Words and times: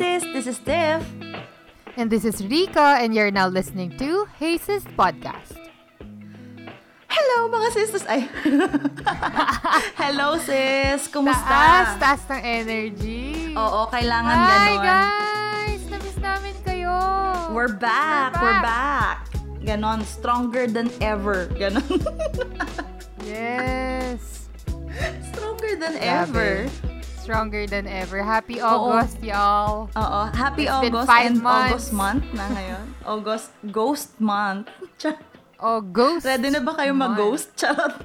sis, 0.00 0.24
this 0.32 0.46
is 0.48 0.56
Steph. 0.56 1.04
And 2.00 2.08
this 2.08 2.24
is 2.24 2.40
Rika, 2.40 2.96
and 3.04 3.12
you're 3.14 3.30
now 3.30 3.52
listening 3.52 3.92
to 4.00 4.24
Hey 4.40 4.56
Sis 4.56 4.80
Podcast. 4.96 5.52
Hello 7.04 7.52
mga 7.52 7.68
sisters! 7.76 8.08
Ay! 8.08 8.24
Hello 10.00 10.40
sis! 10.40 11.04
Kumusta? 11.12 11.44
Taas, 11.44 11.90
taas 12.00 12.22
ng 12.32 12.40
energy. 12.40 13.52
Oo, 13.52 13.92
kailangan 13.92 14.36
Hi 14.40 14.48
ganon. 14.48 14.80
guys! 14.80 15.82
Namiss 15.92 16.16
namin 16.16 16.56
kayo. 16.64 16.96
We're 17.52 17.76
back! 17.76 18.40
We're 18.40 18.56
back! 18.64 19.28
Ganon, 19.60 20.00
stronger 20.08 20.64
than 20.64 20.88
ever. 21.04 21.44
Ganon. 21.60 21.84
Yes. 23.20 24.48
stronger 25.30 25.76
than 25.76 25.92
Grabe. 26.00 26.24
ever. 26.24 26.52
Stronger 27.20 27.66
than 27.66 27.84
ever. 27.84 28.22
Happy 28.22 28.58
August, 28.58 29.20
y'all. 29.20 29.92
Oo, 29.92 30.20
happy 30.32 30.64
It's 30.64 30.80
been 30.80 30.96
August 30.96 31.06
five 31.06 31.26
and 31.28 31.38
months. 31.38 31.68
August 31.70 31.90
month 31.92 32.24
na 32.32 32.44
ngayon. 32.48 32.84
August, 33.12 33.48
ghost 33.66 34.10
month. 34.18 34.66
Char- 34.96 35.20
Oh, 35.60 35.78
ghost. 35.78 36.24
Ready 36.24 36.48
na 36.48 36.58
ba 36.58 36.72
kayo 36.72 36.90
month. 36.90 37.12
mag-ghost? 37.12 37.52
Charot. 37.52 37.92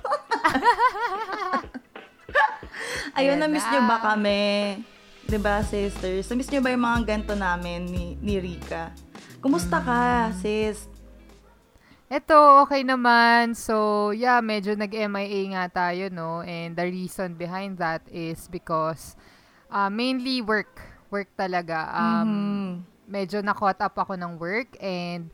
Ayun, 3.16 3.40
na-miss 3.40 3.64
na. 3.64 3.72
nyo 3.72 3.82
ba 3.88 3.98
kami? 4.04 4.84
'Di 5.24 5.38
ba 5.40 5.64
sisters? 5.64 6.28
Na-miss 6.28 6.52
nyo 6.52 6.60
ba 6.60 6.70
yung 6.70 6.84
mga 6.84 7.02
ganito 7.08 7.32
namin 7.32 7.88
ni, 7.88 8.06
ni 8.20 8.36
Rika? 8.38 8.92
Kumusta 9.40 9.80
ka, 9.80 10.04
Hmm. 10.28 10.36
sis? 10.36 10.92
Ito, 12.06 12.62
okay 12.64 12.86
naman. 12.86 13.58
So, 13.58 14.10
yeah, 14.14 14.38
medyo 14.38 14.78
nag-MIA 14.78 15.58
nga 15.58 15.66
tayo, 15.74 16.14
no? 16.14 16.46
And 16.46 16.78
the 16.78 16.86
reason 16.86 17.34
behind 17.34 17.82
that 17.82 18.06
is 18.14 18.46
because 18.46 19.18
uh, 19.74 19.90
mainly 19.90 20.42
work. 20.46 20.86
Work 21.10 21.34
talaga. 21.34 21.90
Um, 21.90 22.30
Mhm. 22.30 22.86
Medyo 23.06 23.42
na-caught 23.46 23.82
up 23.86 23.94
ako 23.98 24.18
ng 24.18 24.38
work 24.42 24.74
and 24.82 25.30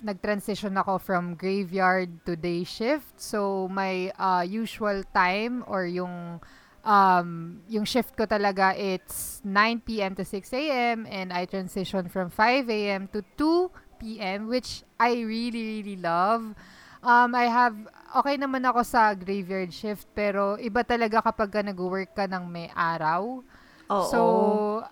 nag-transition 0.00 0.72
ako 0.76 0.96
from 0.96 1.36
graveyard 1.36 2.08
to 2.24 2.36
day 2.36 2.64
shift. 2.64 3.16
So, 3.16 3.68
my 3.72 4.12
uh, 4.16 4.44
usual 4.44 5.04
time 5.12 5.64
or 5.68 5.84
yung 5.84 6.40
um, 6.84 7.60
yung 7.68 7.84
shift 7.84 8.12
ko 8.16 8.24
talaga, 8.24 8.76
it's 8.76 9.40
9 9.44 9.80
p.m. 9.84 10.12
to 10.16 10.24
6 10.24 10.52
a.m. 10.52 11.08
and 11.08 11.32
I 11.32 11.44
transition 11.48 12.08
from 12.12 12.28
5 12.28 12.68
a.m. 12.68 13.08
to 13.12 13.24
2 13.36 13.68
p.m. 14.04 14.52
which 14.52 14.84
I 15.00 15.24
really, 15.24 15.80
really 15.80 15.96
love. 15.96 16.52
Um, 17.00 17.32
I 17.32 17.48
have, 17.48 17.72
okay 18.12 18.36
naman 18.36 18.68
ako 18.68 18.84
sa 18.84 19.16
graveyard 19.16 19.72
shift, 19.72 20.04
pero 20.12 20.60
iba 20.60 20.84
talaga 20.84 21.24
kapag 21.24 21.48
ka 21.48 21.60
nag-work 21.64 22.12
ka 22.12 22.28
ng 22.28 22.44
may 22.44 22.68
araw. 22.76 23.40
Oo. 23.84 24.08
So, 24.08 24.20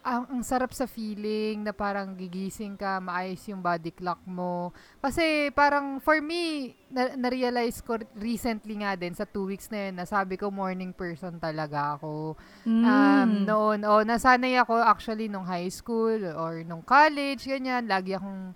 ang, 0.04 0.28
ang 0.28 0.42
sarap 0.44 0.76
sa 0.76 0.84
feeling 0.84 1.64
na 1.64 1.72
parang 1.72 2.12
gigising 2.12 2.76
ka, 2.76 3.00
maayos 3.00 3.40
yung 3.48 3.64
body 3.64 3.88
clock 3.88 4.20
mo. 4.28 4.76
Kasi 5.00 5.48
parang 5.56 5.96
for 6.04 6.20
me, 6.20 6.76
na, 6.92 7.16
na-realize 7.16 7.80
ko 7.80 7.96
recently 8.20 8.84
nga 8.84 8.92
din 8.92 9.16
sa 9.16 9.24
two 9.24 9.48
weeks 9.48 9.72
na 9.72 9.88
yun, 9.88 9.96
na 9.96 10.04
sabi 10.04 10.36
ko 10.36 10.52
morning 10.52 10.92
person 10.92 11.40
talaga 11.40 11.96
ako. 11.96 12.36
Um, 12.68 12.84
Mm. 12.84 13.48
noon, 13.48 13.78
oh, 13.88 14.04
nasanay 14.04 14.60
ako 14.60 14.76
actually 14.76 15.32
nung 15.32 15.48
high 15.48 15.72
school 15.72 16.20
or 16.36 16.60
nung 16.60 16.84
college, 16.84 17.48
ganyan. 17.48 17.88
Lagi 17.88 18.12
akong 18.12 18.52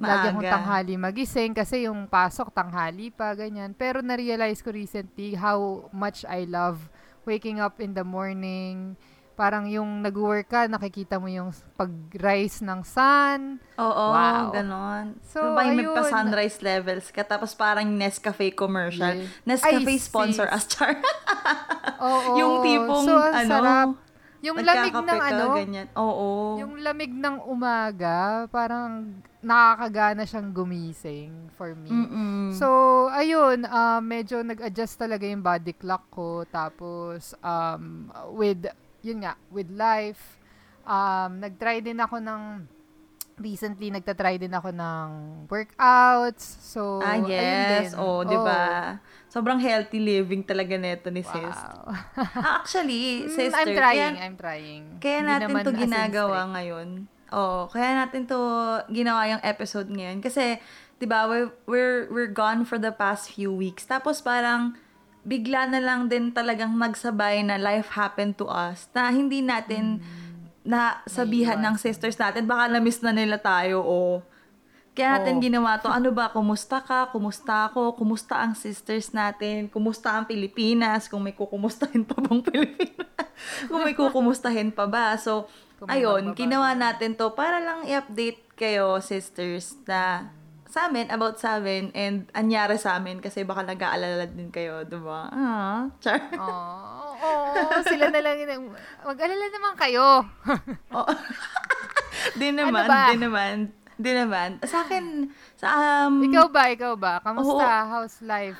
Lagi 0.00 0.26
akong 0.32 0.42
tanghali 0.42 0.94
magising 0.96 1.52
kasi 1.52 1.84
yung 1.84 2.08
pasok 2.08 2.48
tanghali 2.50 3.12
pa, 3.12 3.36
ganyan. 3.36 3.72
Pero 3.72 4.00
na-realize 4.00 4.64
ko 4.64 4.72
recently 4.72 5.36
how 5.36 5.60
much 5.90 6.24
I 6.24 6.48
love 6.48 6.80
waking 7.22 7.60
up 7.60 7.78
in 7.78 7.92
the 7.92 8.00
morning. 8.00 8.96
Parang 9.36 9.64
yung 9.64 10.00
nag-work 10.00 10.48
ka, 10.48 10.68
nakikita 10.68 11.16
mo 11.16 11.24
yung 11.24 11.48
pag-rise 11.74 12.60
ng 12.60 12.80
sun. 12.84 13.56
Oo, 13.76 14.04
Wow. 14.12 14.52
ganon. 14.52 15.16
So, 15.24 15.56
may 15.56 15.72
ayun. 15.72 15.80
magpa-sunrise 15.80 16.60
levels 16.60 17.08
ka, 17.08 17.24
tapos 17.24 17.52
parang 17.52 17.88
Nescafe 17.88 18.52
commercial. 18.52 19.16
Yeah. 19.16 19.28
Nescafe 19.48 19.84
Ay, 19.86 19.96
sponsor 19.96 20.44
sis. 20.44 20.56
us, 20.56 20.64
Char. 20.66 20.92
Oo. 22.04 22.36
yung 22.36 22.54
tipong, 22.60 23.04
so, 23.04 23.16
ano, 23.16 23.48
sarap. 23.48 23.90
Yung 24.40 24.56
lamig 24.56 24.94
ng 24.96 25.20
ano, 25.20 25.44
ganyan. 25.52 25.86
Oo. 25.92 26.56
yung 26.56 26.80
lamig 26.80 27.12
ng 27.12 27.44
umaga, 27.44 28.48
parang 28.48 29.20
nakakagana 29.44 30.24
siyang 30.24 30.48
gumising 30.52 31.32
for 31.56 31.76
me. 31.76 31.92
Mm-mm. 31.92 32.56
So, 32.56 32.68
ayun, 33.12 33.68
um, 33.68 34.00
medyo 34.00 34.40
nag-adjust 34.40 34.96
talaga 34.96 35.28
yung 35.28 35.44
body 35.44 35.76
clock 35.76 36.08
ko. 36.08 36.44
Tapos, 36.48 37.36
um, 37.44 38.08
with, 38.32 38.64
yun 39.04 39.24
nga, 39.24 39.36
with 39.52 39.68
life, 39.72 40.40
um, 40.88 41.40
nag-try 41.40 41.84
din 41.84 42.00
ako 42.00 42.20
ng, 42.20 42.42
recently, 43.40 43.88
nagta-try 43.88 44.36
din 44.36 44.52
ako 44.52 44.70
ng 44.70 45.06
workouts. 45.48 46.44
So, 46.60 47.00
Ah, 47.00 47.16
yes. 47.16 47.90
din. 47.90 47.98
Oh, 47.98 48.20
di 48.22 48.36
ba? 48.36 49.00
Sobrang 49.26 49.56
healthy 49.56 49.98
living 49.98 50.44
talaga 50.44 50.76
neto 50.76 51.08
ni 51.08 51.24
sis. 51.24 51.56
Wow. 51.56 51.88
Ah, 52.36 52.60
actually, 52.60 53.02
Mm, 53.26 53.32
sister, 53.32 53.56
I'm 53.56 53.72
trying, 53.72 54.14
kaya, 54.14 54.24
I'm 54.28 54.36
trying. 54.36 54.84
kaya 55.00 55.18
Hindi 55.18 55.32
natin 55.32 55.54
to 55.64 55.72
ginagawa 55.72 56.40
ngayon. 56.52 56.88
Oo, 57.30 57.60
kaya 57.66 57.90
natin 57.96 58.26
to 58.26 58.38
ginawa 58.90 59.24
yung 59.26 59.42
episode 59.42 59.88
ngayon. 59.88 60.20
Kasi, 60.20 60.60
di 60.98 61.06
ba, 61.06 61.24
we're, 61.24 61.48
we're, 61.64 62.00
we're 62.10 62.30
gone 62.30 62.62
for 62.62 62.76
the 62.76 62.92
past 62.92 63.32
few 63.32 63.48
weeks. 63.48 63.86
Tapos 63.86 64.20
parang, 64.20 64.76
bigla 65.20 65.68
na 65.68 65.80
lang 65.80 66.08
din 66.08 66.32
talagang 66.32 66.72
nagsabay 66.74 67.44
na 67.44 67.60
life 67.60 67.92
happened 67.92 68.34
to 68.34 68.48
us 68.48 68.88
na 68.96 69.12
hindi 69.12 69.44
natin 69.44 70.00
na 70.60 71.00
sabihan 71.08 71.56
ng 71.56 71.76
sisters 71.80 72.16
natin. 72.20 72.44
Baka 72.44 72.68
na-miss 72.68 73.00
na 73.00 73.12
nila 73.12 73.40
tayo 73.40 73.80
o 73.80 73.96
kaya 74.90 75.22
natin 75.22 75.38
Oo. 75.38 75.42
ginawa 75.46 75.78
to. 75.78 75.86
Ano 75.86 76.10
ba? 76.10 76.34
Kumusta 76.34 76.82
ka? 76.82 77.08
Kumusta 77.14 77.70
ako? 77.70 77.94
Kumusta 77.94 78.42
ang 78.42 78.58
sisters 78.58 79.14
natin? 79.14 79.70
Kumusta 79.70 80.12
ang 80.18 80.26
Pilipinas? 80.26 81.06
Kung 81.06 81.22
may 81.22 81.32
kukumustahin 81.32 82.02
pa 82.02 82.18
bang 82.18 82.42
Pilipinas? 82.50 83.08
Kung 83.70 83.86
may 83.86 83.94
kukumustahin 83.94 84.74
pa 84.74 84.90
ba? 84.90 85.14
So, 85.14 85.46
ayun, 85.86 86.34
ginawa 86.34 86.74
na. 86.74 86.90
natin 86.90 87.14
to 87.14 87.32
para 87.32 87.62
lang 87.62 87.86
i-update 87.86 88.50
kayo, 88.58 88.98
sisters, 89.00 89.78
na 89.86 90.28
sa 90.70 90.86
amin, 90.86 91.10
about 91.10 91.36
sa 91.36 91.58
amin, 91.58 91.90
and 91.92 92.30
anyari 92.32 92.78
sa 92.78 92.94
amin 92.94 93.18
kasi 93.18 93.42
baka 93.42 93.60
nag-aalala 93.60 94.24
din 94.24 94.48
kayo, 94.48 94.86
diba? 94.86 95.26
Ah, 95.28 95.90
char. 95.98 96.22
Oh, 97.20 97.52
oh, 97.52 97.84
sila 97.84 98.08
na 98.08 98.22
lang 98.22 98.38
yun. 98.38 98.72
Mag-alala 99.02 99.46
naman 99.50 99.74
kayo. 99.76 100.24
Oh. 100.96 101.04
di 102.40 102.48
naman, 102.48 102.80
Ano 102.80 102.88
ba? 102.88 103.02
di 103.10 103.16
naman, 103.18 103.54
di 103.94 104.12
naman. 104.14 104.48
Sa 104.64 104.80
akin, 104.80 105.28
sa 105.52 105.68
um, 106.06 106.24
ikaw 106.24 106.48
ba, 106.48 106.72
ikaw 106.72 106.94
ba? 106.96 107.20
Kamusta? 107.20 107.60
Oo. 107.60 107.90
How's 107.90 108.22
life? 108.22 108.56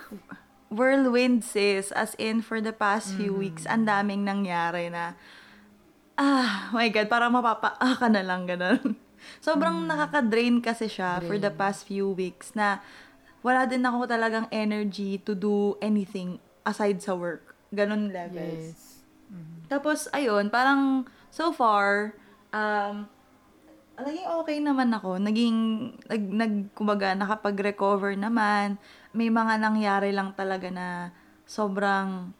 whirlwind 0.70 1.42
sis, 1.42 1.90
as 1.90 2.14
in 2.14 2.38
for 2.38 2.62
the 2.62 2.70
past 2.70 3.10
few 3.14 3.34
Mm-hmm. 3.34 3.42
weeks, 3.42 3.64
ang 3.66 3.90
daming 3.90 4.22
nangyari 4.22 4.86
na, 4.86 5.18
ah, 6.14 6.70
my 6.70 6.86
God, 6.90 7.10
parang 7.10 7.34
mapapa-ah 7.34 7.98
ka 7.98 8.06
na 8.06 8.22
lang, 8.22 8.46
ganun. 8.46 8.94
Sobrang 9.38 9.86
nakaka-drain 9.86 10.58
kasi 10.58 10.90
siya 10.90 11.22
for 11.22 11.38
the 11.38 11.46
Mm. 11.48 11.54
Drain. 11.54 11.60
past 11.62 11.86
few 11.86 12.10
weeks 12.10 12.58
na 12.58 12.82
wala 13.40 13.64
din 13.64 13.86
ako 13.86 14.10
talagang 14.10 14.50
energy 14.50 15.16
to 15.22 15.32
do 15.32 15.78
anything 15.78 16.42
aside 16.66 16.98
sa 16.98 17.14
work. 17.14 17.54
Ganun 17.70 18.10
levels. 18.10 18.74
Yes. 18.74 19.06
Mhm. 19.30 19.70
Tapos, 19.70 20.10
ayun, 20.10 20.50
parang 20.50 21.06
so 21.30 21.54
far, 21.54 22.18
um, 22.50 23.06
naging 23.96 24.28
okay 24.42 24.58
naman 24.58 24.90
ako. 24.90 25.16
Naging, 25.22 25.56
nag, 26.10 26.22
nag 26.26 26.54
kumbaga, 26.74 27.14
nakapag-recover 27.14 28.18
naman. 28.18 28.76
May 29.14 29.30
mga 29.30 29.56
nangyari 29.56 30.10
lang 30.10 30.34
talaga 30.34 30.68
na 30.68 31.14
sobrang 31.46 32.34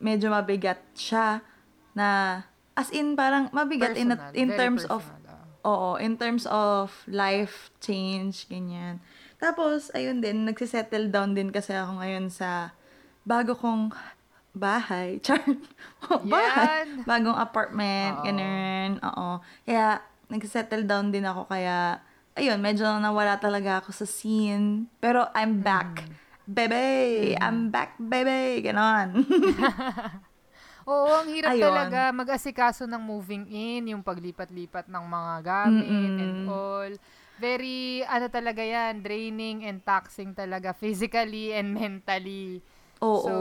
medyo 0.00 0.32
mabigat 0.32 0.80
siya 0.96 1.44
na 1.92 2.40
as 2.72 2.88
in 2.94 3.12
parang 3.12 3.52
mabigat 3.52 3.92
in, 3.92 4.08
Personal, 4.16 4.32
in 4.32 4.48
very 4.48 4.56
terms 4.56 4.82
of 4.88 5.04
personal, 5.04 5.19
ah. 5.19 5.19
Oo, 5.64 6.00
in 6.00 6.16
terms 6.16 6.48
of 6.48 6.88
life 7.04 7.68
change, 7.84 8.48
ganyan. 8.48 8.96
Tapos, 9.36 9.92
ayun 9.92 10.20
din, 10.24 10.48
nagsisettle 10.48 11.12
down 11.12 11.36
din 11.36 11.52
kasi 11.52 11.76
ako 11.76 12.00
ngayon 12.00 12.32
sa 12.32 12.72
bago 13.24 13.52
kong 13.56 13.92
bahay. 14.56 15.16
Char. 15.24 15.40
bahay. 16.24 16.88
Yan. 16.88 17.04
Bagong 17.04 17.36
apartment, 17.36 18.20
Oo. 18.20 18.24
ganun. 18.24 18.90
Oo. 19.04 19.28
Kaya, 19.68 20.00
nagsisettle 20.32 20.84
down 20.88 21.12
din 21.12 21.28
ako. 21.28 21.44
Kaya, 21.48 22.00
ayun, 22.36 22.60
medyo 22.60 22.88
nawala 22.96 23.36
talaga 23.36 23.84
ako 23.84 23.92
sa 23.92 24.06
scene. 24.08 24.88
Pero, 25.00 25.28
I'm 25.36 25.60
back. 25.60 26.04
Mm. 26.08 26.16
Bebe! 26.50 26.84
I'm 27.38 27.70
back, 27.70 27.94
bebe! 28.00 28.58
Ganon. 28.64 29.22
Oo, 30.90 31.22
ang 31.22 31.28
hirap 31.30 31.54
Ayun. 31.54 31.70
talaga 31.70 32.10
mag-asikaso 32.10 32.82
ng 32.90 32.98
moving 32.98 33.46
in, 33.46 33.94
yung 33.94 34.02
paglipat-lipat 34.02 34.90
ng 34.90 35.04
mga 35.06 35.34
gamit 35.46 36.12
and 36.18 36.34
Mm-mm. 36.34 36.50
all. 36.50 36.92
Very, 37.38 38.02
ano 38.04 38.26
talaga 38.26 38.60
yan, 38.60 39.00
draining 39.00 39.62
and 39.64 39.80
taxing 39.86 40.34
talaga 40.34 40.74
physically 40.74 41.54
and 41.54 41.70
mentally. 41.78 42.58
Oo. 43.00 43.22
So, 43.22 43.32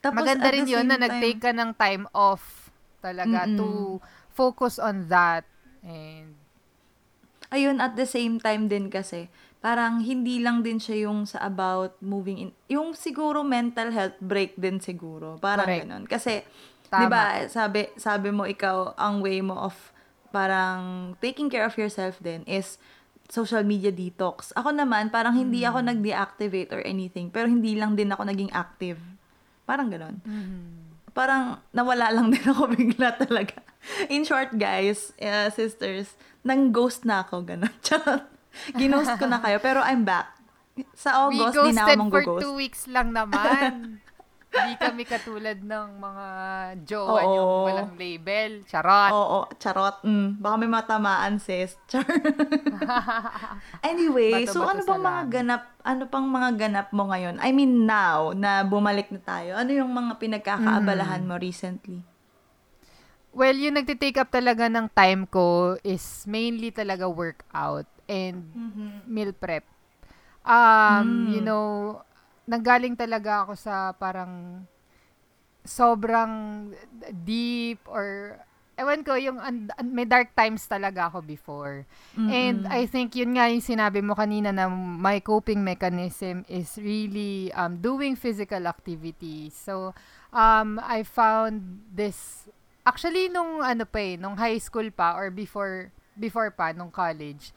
Tapos, 0.00 0.16
maganda 0.16 0.48
rin 0.48 0.64
yun 0.64 0.88
na 0.88 0.96
nag-take 0.96 1.40
ka 1.44 1.52
ng 1.52 1.76
time 1.76 2.08
off 2.16 2.72
talaga 3.04 3.44
Mm-mm. 3.44 3.56
to 3.60 4.00
focus 4.32 4.80
on 4.80 5.12
that. 5.12 5.44
And 5.84 6.40
ayun, 7.52 7.84
at 7.84 8.00
the 8.00 8.08
same 8.08 8.40
time 8.40 8.72
din 8.72 8.88
kasi, 8.88 9.28
parang 9.60 10.00
hindi 10.00 10.40
lang 10.40 10.64
din 10.64 10.80
siya 10.80 11.08
yung 11.08 11.28
sa 11.28 11.44
about 11.44 12.00
moving 12.00 12.48
in. 12.48 12.50
Yung 12.72 12.96
siguro 12.96 13.44
mental 13.44 13.92
health 13.92 14.16
break 14.18 14.56
din 14.56 14.80
siguro. 14.80 15.36
Parang 15.36 15.68
Correct. 15.68 15.84
ganun. 15.84 16.04
Kasi, 16.08 16.40
di 16.88 17.06
ba, 17.06 17.44
sabi, 17.46 17.92
sabi 18.00 18.32
mo 18.32 18.48
ikaw, 18.48 18.96
ang 18.96 19.20
way 19.20 19.44
mo 19.44 19.60
of 19.60 19.76
parang 20.32 21.12
taking 21.20 21.52
care 21.52 21.66
of 21.68 21.76
yourself 21.76 22.16
din 22.24 22.40
is 22.48 22.80
social 23.30 23.62
media 23.62 23.92
detox. 23.92 24.50
Ako 24.56 24.72
naman, 24.72 25.12
parang 25.12 25.36
hindi 25.36 25.62
ako 25.62 25.86
nag-deactivate 25.86 26.72
or 26.74 26.82
anything, 26.82 27.28
pero 27.30 27.46
hindi 27.46 27.76
lang 27.78 27.94
din 27.94 28.10
ako 28.10 28.26
naging 28.26 28.50
active. 28.50 28.98
Parang 29.68 29.86
ganun. 29.92 30.18
Parang 31.14 31.62
nawala 31.70 32.10
lang 32.10 32.32
din 32.32 32.42
ako 32.42 32.70
bigla 32.74 33.14
talaga. 33.14 33.60
In 34.08 34.26
short, 34.26 34.56
guys, 34.56 35.14
uh, 35.22 35.52
sisters, 35.52 36.18
nang 36.42 36.72
ghost 36.74 37.06
na 37.06 37.22
ako, 37.22 37.44
ganun. 37.44 37.70
Charot. 37.86 38.39
Ginost 38.78 39.14
ko 39.16 39.26
na 39.26 39.38
kayo, 39.38 39.58
pero 39.62 39.80
I'm 39.82 40.02
back. 40.02 40.36
Sa 40.96 41.28
August, 41.28 41.56
di 41.60 41.72
na 41.76 41.84
ako 41.86 42.04
for 42.08 42.24
two 42.40 42.54
weeks 42.56 42.88
lang 42.88 43.12
naman. 43.12 44.00
Hindi 44.50 44.74
kami 44.82 45.02
katulad 45.06 45.62
ng 45.62 45.88
mga 46.02 46.26
jowa 46.82 47.22
Oo. 47.22 47.34
yung 47.38 47.50
walang 47.70 47.94
label. 47.94 48.50
Charot. 48.66 49.10
Oo, 49.14 49.38
charot. 49.62 50.02
Mm, 50.02 50.42
baka 50.42 50.54
may 50.58 50.66
matamaan, 50.66 51.38
sis. 51.38 51.78
Char. 51.90 52.02
anyway, 53.86 54.42
so 54.50 54.58
Bato-bato 54.58 54.70
ano 54.74 54.80
sa 54.82 54.90
pang 54.90 55.02
mga 55.06 55.22
ganap, 55.30 55.62
ano 55.86 56.02
pang 56.10 56.26
mga 56.26 56.50
ganap 56.66 56.88
mo 56.90 57.06
ngayon? 57.14 57.38
I 57.38 57.54
mean 57.54 57.86
now, 57.86 58.34
na 58.34 58.66
bumalik 58.66 59.14
na 59.14 59.22
tayo. 59.22 59.54
Ano 59.54 59.70
yung 59.70 59.94
mga 59.94 60.18
pinagkakaabalahan 60.18 61.22
mo 61.22 61.38
recently? 61.38 62.02
Well, 63.30 63.54
yung 63.54 63.78
nagtitake 63.78 64.18
up 64.18 64.34
talaga 64.34 64.66
ng 64.66 64.90
time 64.90 65.30
ko 65.30 65.78
is 65.86 66.26
mainly 66.26 66.74
talaga 66.74 67.06
workout 67.06 67.86
and 68.10 68.42
meal 69.06 69.30
prep. 69.30 69.62
Um, 70.42 71.30
Mm. 71.30 71.30
you 71.30 71.42
know, 71.46 72.00
nanggaling 72.50 72.98
talaga 72.98 73.46
ako 73.46 73.54
sa 73.54 73.94
parang 73.94 74.66
sobrang 75.62 76.72
deep 77.22 77.78
or 77.86 78.34
ewan 78.80 79.04
ko, 79.04 79.12
yung 79.12 79.36
an- 79.36 79.68
an- 79.76 79.92
may 79.92 80.08
dark 80.08 80.32
times 80.32 80.64
talaga 80.64 81.12
ako 81.12 81.20
before. 81.20 81.84
And 82.16 82.64
I 82.64 82.88
think 82.88 83.12
yun 83.12 83.36
nga 83.36 83.52
yung 83.52 83.60
sinabi 83.60 84.00
mo 84.00 84.16
kanina 84.16 84.56
na 84.56 84.72
my 84.72 85.20
coping 85.20 85.60
mechanism 85.60 86.48
is 86.48 86.80
really 86.80 87.52
um, 87.52 87.76
doing 87.76 88.16
physical 88.16 88.64
activity. 88.64 89.52
So, 89.52 89.92
um, 90.32 90.80
I 90.80 91.04
found 91.04 91.84
this, 91.92 92.48
actually 92.80 93.28
nung 93.28 93.60
ano 93.60 93.84
pa 93.84 94.00
eh, 94.00 94.16
nung 94.16 94.40
high 94.40 94.56
school 94.56 94.88
pa 94.88 95.12
or 95.12 95.28
before, 95.28 95.92
before 96.16 96.48
pa, 96.48 96.72
nung 96.72 96.88
college, 96.88 97.52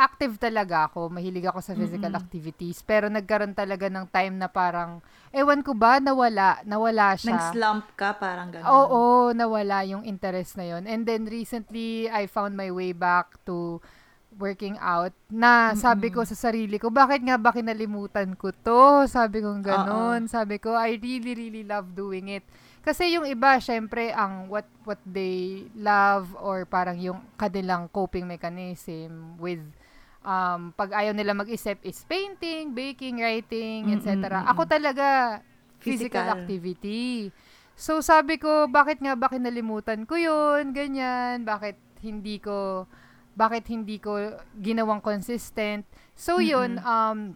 active 0.00 0.40
talaga 0.40 0.88
ako. 0.88 1.12
Mahilig 1.12 1.44
ako 1.44 1.60
sa 1.60 1.76
physical 1.76 2.16
activities. 2.16 2.80
Pero 2.80 3.12
nagkaroon 3.12 3.52
talaga 3.52 3.92
ng 3.92 4.08
time 4.08 4.40
na 4.40 4.48
parang, 4.48 5.04
ewan 5.28 5.60
ko 5.60 5.76
ba, 5.76 6.00
nawala. 6.00 6.64
Nawala 6.64 7.20
siya. 7.20 7.36
Nag-slump 7.36 7.92
ka, 8.00 8.16
parang 8.16 8.48
gano'n. 8.48 8.64
Oo, 8.64 9.36
nawala 9.36 9.84
yung 9.84 10.08
interest 10.08 10.56
na 10.56 10.64
yon. 10.64 10.88
And 10.88 11.04
then 11.04 11.28
recently, 11.28 12.08
I 12.08 12.24
found 12.24 12.56
my 12.56 12.72
way 12.72 12.96
back 12.96 13.36
to 13.44 13.84
working 14.40 14.78
out 14.80 15.12
na 15.26 15.74
sabi 15.74 16.08
ko 16.08 16.22
sa 16.24 16.38
sarili 16.38 16.78
ko, 16.80 16.88
bakit 16.88 17.20
nga 17.20 17.36
ba 17.36 17.52
kinalimutan 17.52 18.38
ko 18.38 18.54
to? 18.54 19.04
Sabi 19.04 19.44
ko 19.44 19.52
ganon. 19.60 20.30
Sabi 20.30 20.56
ko, 20.56 20.72
I 20.72 20.96
really, 20.96 21.36
really 21.36 21.62
love 21.66 21.92
doing 21.92 22.32
it. 22.40 22.46
Kasi 22.80 23.12
yung 23.12 23.28
iba, 23.28 23.60
syempre, 23.60 24.08
ang 24.08 24.48
what 24.48 24.64
what 24.88 24.96
they 25.04 25.68
love 25.76 26.32
or 26.40 26.64
parang 26.64 26.96
yung 26.96 27.20
kanilang 27.36 27.92
coping 27.92 28.24
mechanism 28.24 29.36
with 29.36 29.60
um, 30.24 30.72
pag 30.76 30.90
ayaw 30.92 31.12
nila 31.16 31.32
mag-isip 31.32 31.80
is 31.84 32.04
painting, 32.04 32.72
baking, 32.76 33.20
writing, 33.20 33.92
etc. 33.96 34.44
Ako 34.52 34.68
talaga, 34.68 35.40
physical, 35.80 36.20
Physical. 36.20 36.26
activity. 36.36 37.32
So, 37.80 38.04
sabi 38.04 38.36
ko, 38.36 38.68
bakit 38.68 39.00
nga 39.00 39.16
ba 39.16 39.32
kinalimutan 39.32 40.04
ko 40.04 40.20
yun? 40.20 40.76
Ganyan. 40.76 41.48
Bakit 41.48 42.04
hindi 42.04 42.36
ko, 42.36 42.84
bakit 43.32 43.64
hindi 43.72 43.96
ko 43.96 44.36
ginawang 44.60 45.00
consistent? 45.00 45.88
So, 46.12 46.44
yun, 46.44 46.76
um, 46.84 47.32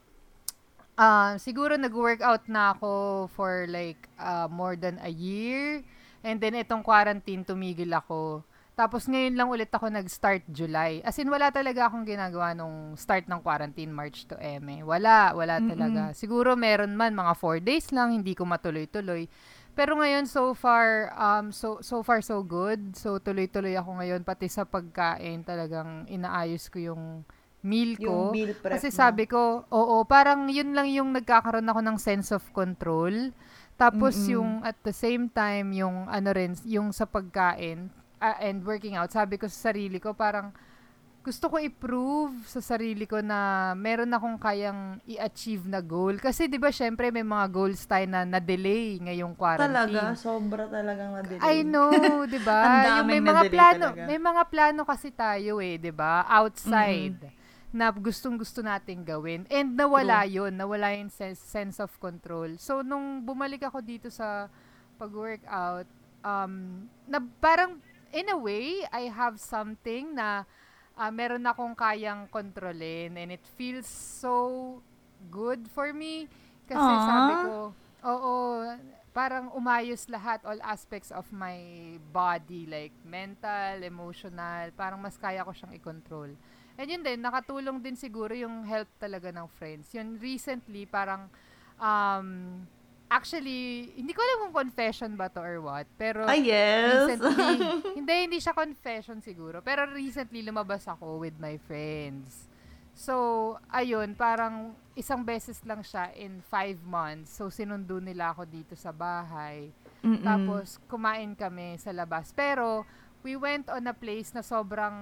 ah, 1.01 1.41
siguro 1.41 1.81
nag-workout 1.81 2.45
na 2.53 2.77
ako 2.77 3.25
for 3.33 3.65
like 3.73 4.05
ah, 4.21 4.45
more 4.53 4.77
than 4.77 5.01
a 5.01 5.09
year. 5.09 5.81
And 6.21 6.37
then, 6.41 6.61
itong 6.61 6.85
quarantine, 6.85 7.45
tumigil 7.45 7.93
ako. 7.97 8.45
Tapos 8.75 9.07
ngayon 9.07 9.39
lang 9.39 9.47
ulit 9.47 9.71
ako 9.71 9.87
nag-start 9.87 10.43
July. 10.51 10.99
As 11.07 11.15
in, 11.23 11.31
wala 11.31 11.55
talaga 11.55 11.87
akong 11.87 12.03
ginagawa 12.03 12.59
nung 12.59 12.99
start 12.99 13.31
ng 13.31 13.39
quarantine, 13.39 13.95
March 13.95 14.27
to 14.27 14.35
Eme. 14.43 14.83
Wala, 14.83 15.31
wala 15.31 15.63
talaga. 15.63 16.11
Siguro 16.11 16.59
meron 16.59 16.99
man, 16.99 17.15
mga 17.15 17.39
four 17.39 17.63
days 17.63 17.95
lang, 17.95 18.11
hindi 18.11 18.35
ko 18.35 18.43
matuloy-tuloy. 18.43 19.31
Pero 19.79 19.95
ngayon, 19.95 20.27
so 20.27 20.59
far, 20.59 21.15
um, 21.15 21.55
so, 21.55 21.79
so 21.87 22.03
far 22.03 22.19
so 22.19 22.43
good. 22.43 22.99
So, 22.99 23.23
tuloy-tuloy 23.23 23.79
ako 23.79 24.03
ngayon, 24.03 24.27
pati 24.27 24.51
sa 24.51 24.67
pagkain, 24.67 25.47
talagang 25.47 26.11
inaayos 26.11 26.67
ko 26.67 26.83
yung 26.83 27.23
meal 27.63 27.95
ko. 27.95 28.31
Yung 28.31 28.35
meal 28.35 28.53
prep 28.59 28.75
Kasi 28.75 28.91
sabi 28.91 29.31
ko, 29.31 29.71
oo, 29.71 30.03
parang 30.03 30.51
yun 30.51 30.75
lang 30.75 30.91
yung 30.91 31.15
nagkakaroon 31.15 31.67
ako 31.71 31.79
ng 31.79 31.99
sense 31.99 32.35
of 32.35 32.43
control. 32.51 33.31
Tapos 33.79 34.19
Mm-mm. 34.19 34.35
yung 34.35 34.51
at 34.67 34.79
the 34.83 34.95
same 34.95 35.31
time, 35.31 35.75
yung 35.75 36.11
ano 36.11 36.31
rin, 36.35 36.59
yung 36.67 36.91
sa 36.91 37.07
pagkain 37.07 37.91
ah, 38.25 38.37
and 38.41 38.65
working 38.65 38.97
out, 38.97 39.13
sabi 39.13 39.37
ko 39.37 39.45
sa 39.53 39.69
sarili 39.69 40.01
ko, 40.01 40.17
parang 40.17 40.49
gusto 41.25 41.49
ko 41.49 41.57
i-prove 41.57 42.37
sa 42.45 42.61
sarili 42.61 43.09
ko 43.09 43.25
na 43.25 43.73
meron 43.73 44.13
akong 44.13 44.37
kayang 44.37 45.01
i-achieve 45.09 45.65
na 45.65 45.81
goal. 45.81 46.21
Kasi 46.21 46.45
'di 46.45 46.61
ba 46.61 46.69
syempre 46.69 47.09
may 47.09 47.25
mga 47.25 47.49
goals 47.49 47.81
tayo 47.89 48.05
na 48.05 48.29
na-delay 48.29 49.01
ngayong 49.01 49.33
quarantine. 49.33 50.13
Talaga, 50.13 50.21
sobra 50.21 50.69
talagang 50.69 51.17
na-delay. 51.17 51.41
I 51.41 51.65
know, 51.65 51.89
'di 52.29 52.41
ba? 52.45 52.61
Yung 53.01 53.09
may 53.09 53.25
mga 53.25 53.43
plano, 53.49 53.87
talaga. 53.97 54.05
may 54.05 54.21
mga 54.21 54.43
plano 54.53 54.81
kasi 54.85 55.09
tayo 55.09 55.65
eh, 55.65 55.81
'di 55.81 55.93
ba? 55.97 56.29
Outside 56.29 57.17
na 57.73 57.89
gustong-gusto 57.89 58.61
nating 58.61 59.09
gawin. 59.09 59.49
And 59.49 59.81
nawala 59.81 60.29
'yon, 60.29 60.53
nawala 60.61 60.93
yung 60.93 61.09
sense, 61.09 61.41
sense 61.41 61.81
of 61.81 61.89
control. 61.97 62.61
So 62.61 62.85
nung 62.85 63.25
bumalik 63.25 63.65
ako 63.65 63.81
dito 63.81 64.13
sa 64.13 64.53
pag-workout, 65.01 65.89
um 66.21 66.85
na 67.09 67.17
parang 67.41 67.81
in 68.15 68.31
a 68.31 68.39
way, 68.39 68.87
I 68.95 69.11
have 69.11 69.43
something 69.43 70.15
na 70.15 70.47
ah, 70.95 71.11
meron 71.11 71.43
akong 71.43 71.75
kayang 71.75 72.31
kontrolin 72.31 73.19
and 73.19 73.35
it 73.35 73.43
feels 73.59 73.91
so 73.91 74.79
good 75.35 75.67
for 75.67 75.91
me 75.91 76.31
kasi 76.71 77.03
Aww. 77.03 77.03
sabi 77.03 77.35
ko, 77.35 77.75
oo, 78.07 78.37
parang 79.11 79.51
umayos 79.55 80.07
lahat, 80.07 80.43
all 80.47 80.59
aspects 80.63 81.11
of 81.11 81.27
my 81.35 81.59
body, 82.15 82.67
like 82.71 82.95
mental, 83.03 83.83
emotional, 83.83 84.71
parang 84.79 85.03
mas 85.03 85.19
kaya 85.19 85.43
ko 85.43 85.51
siyang 85.51 85.75
i-control. 85.75 86.31
And 86.75 86.87
yun 86.91 87.03
din, 87.07 87.23
nakatulong 87.23 87.79
din 87.79 87.95
siguro 87.95 88.35
yung 88.35 88.67
help 88.67 88.91
talaga 88.99 89.31
ng 89.31 89.47
friends. 89.55 89.95
Yun, 89.95 90.19
recently, 90.19 90.83
parang, 90.91 91.31
um, 91.79 92.63
actually, 93.07 93.93
hindi 93.95 94.11
ko 94.11 94.21
alam 94.21 94.39
kung 94.45 94.55
confession 94.63 95.15
ba 95.15 95.29
to 95.29 95.39
or 95.39 95.61
what, 95.61 95.87
pero 95.95 96.25
Ah, 96.25 96.35
yes. 96.35 97.15
recently, 97.15 97.57
hindi, 97.99 98.15
hindi 98.25 98.39
siya 98.39 98.53
confession 98.53 99.21
siguro, 99.21 99.61
pero 99.61 99.87
recently 99.87 100.41
lumabas 100.41 100.85
ako 100.85 101.19
with 101.19 101.37
my 101.37 101.57
friends. 101.61 102.49
So, 102.93 103.15
ayun, 103.69 104.15
parang 104.15 104.71
isang 104.95 105.21
beses 105.21 105.59
lang 105.63 105.83
siya 105.83 106.15
in 106.15 106.39
five 106.45 106.79
months. 106.81 107.35
So, 107.35 107.51
sinundo 107.51 107.99
nila 107.99 108.31
ako 108.31 108.47
dito 108.47 108.75
sa 108.75 108.91
bahay. 108.91 109.75
Mm-mm. 109.99 110.23
Tapos, 110.23 110.79
kumain 110.87 111.35
kami 111.35 111.75
sa 111.77 111.91
labas. 111.91 112.31
Pero, 112.31 112.87
we 113.21 113.35
went 113.35 113.67
on 113.67 113.83
a 113.83 113.93
place 113.93 114.31
na 114.31 114.41
sobrang 114.41 114.95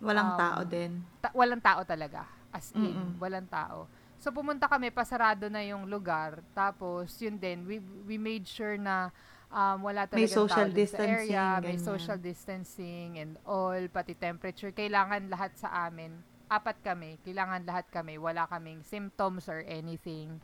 Walang 0.00 0.30
um, 0.30 0.38
tao 0.38 0.60
din. 0.64 1.04
ta- 1.18 1.34
walang 1.34 1.60
tao 1.60 1.84
talaga. 1.84 2.24
As 2.48 2.72
in, 2.72 2.96
Mm-mm. 2.96 3.20
walang 3.20 3.44
tao. 3.44 3.84
So, 4.18 4.34
pumunta 4.34 4.66
kami, 4.66 4.90
pasarado 4.90 5.46
na 5.46 5.62
yung 5.62 5.86
lugar. 5.86 6.42
Tapos, 6.50 7.14
yun 7.22 7.38
din, 7.38 7.62
we, 7.62 7.78
we 8.02 8.18
made 8.18 8.42
sure 8.44 8.74
na 8.74 9.14
um, 9.46 9.86
wala 9.86 10.10
talagang 10.10 10.26
May 10.26 10.30
social 10.30 10.68
sa 10.68 10.74
area. 10.74 10.82
distancing, 10.82 11.62
May 11.62 11.76
ganyan. 11.78 11.86
social 11.86 12.18
distancing 12.18 13.10
and 13.22 13.32
all, 13.46 13.78
pati 13.94 14.18
temperature. 14.18 14.74
Kailangan 14.74 15.30
lahat 15.30 15.54
sa 15.54 15.86
amin, 15.86 16.18
apat 16.50 16.82
kami, 16.82 17.22
kailangan 17.22 17.62
lahat 17.62 17.86
kami, 17.94 18.18
wala 18.18 18.48
kaming 18.50 18.82
symptoms 18.82 19.46
or 19.46 19.62
anything. 19.70 20.42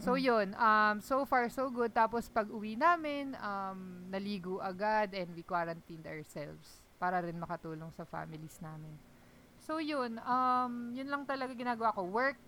So, 0.00 0.16
yun. 0.16 0.56
Um, 0.56 1.04
so 1.04 1.28
far, 1.28 1.44
so 1.52 1.68
good. 1.68 1.92
Tapos, 1.92 2.32
pag 2.32 2.48
uwi 2.48 2.72
namin, 2.72 3.36
um, 3.36 4.08
naligo 4.08 4.56
agad 4.56 5.12
and 5.12 5.28
we 5.36 5.44
quarantined 5.44 6.08
ourselves 6.08 6.80
para 6.96 7.20
rin 7.20 7.36
makatulong 7.36 7.92
sa 7.92 8.08
families 8.08 8.56
namin. 8.64 8.96
So, 9.60 9.84
yun. 9.84 10.16
Um, 10.24 10.96
yun 10.96 11.12
lang 11.12 11.28
talaga 11.28 11.52
ginagawa 11.52 11.92
ko. 11.92 12.08
Work, 12.08 12.40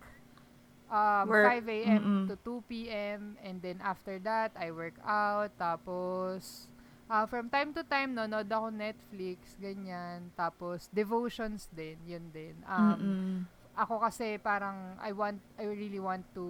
um, 0.90 1.28
Work, 1.28 1.45
5 1.45 1.69
a.m. 1.69 2.02
mm-mm. 2.02 2.26
to 2.28 2.37
2 2.45 2.64
p.m. 2.69 3.37
And 3.43 3.62
then, 3.62 3.81
after 3.83 4.19
that, 4.21 4.52
I 4.57 4.71
work 4.71 4.97
out. 5.05 5.50
Tapos, 5.59 6.69
Ah, 7.07 7.23
from 7.23 7.47
time 7.47 7.71
to 7.71 7.87
time, 7.87 8.19
nanonood 8.19 8.50
ako 8.50 8.66
Netflix, 8.75 9.55
ganyan. 9.62 10.26
Tapos, 10.35 10.90
devotions 10.90 11.71
din, 11.71 11.95
yun 12.02 12.35
din. 12.35 12.59
Um, 12.66 12.99
Mm-mm. 12.99 13.47
ako 13.76 14.00
kasi 14.02 14.40
parang 14.40 14.97
I 14.99 15.12
want 15.12 15.38
I 15.61 15.69
really 15.69 16.00
want 16.00 16.25
to 16.35 16.45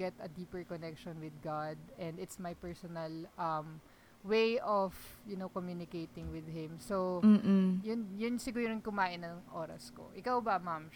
get 0.00 0.16
a 0.18 0.28
deeper 0.28 0.64
connection 0.64 1.20
with 1.20 1.36
God 1.44 1.76
and 2.00 2.16
it's 2.16 2.40
my 2.40 2.56
personal 2.56 3.12
um 3.36 3.76
way 4.24 4.56
of 4.64 4.96
you 5.28 5.36
know 5.36 5.52
communicating 5.52 6.32
with 6.32 6.48
him. 6.48 6.80
So 6.80 7.20
Mm-mm. 7.22 7.84
yun 7.84 8.08
yun 8.16 8.40
siguro 8.40 8.72
yung 8.72 8.80
kumain 8.80 9.20
ng 9.20 9.38
oras 9.52 9.92
ko. 9.92 10.08
Ikaw 10.16 10.40
ba, 10.40 10.56
ma'am? 10.56 10.88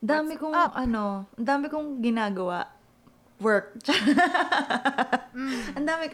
Dami 0.00 0.36
What's 0.36 0.42
kong 0.44 0.54
up? 0.54 0.72
ano, 0.76 1.26
dami 1.36 1.66
kong 1.72 2.04
ginagawa. 2.04 2.68
Work. 3.40 3.76
Mm. 5.36 5.76
Ang 5.76 5.84
dami, 5.84 6.04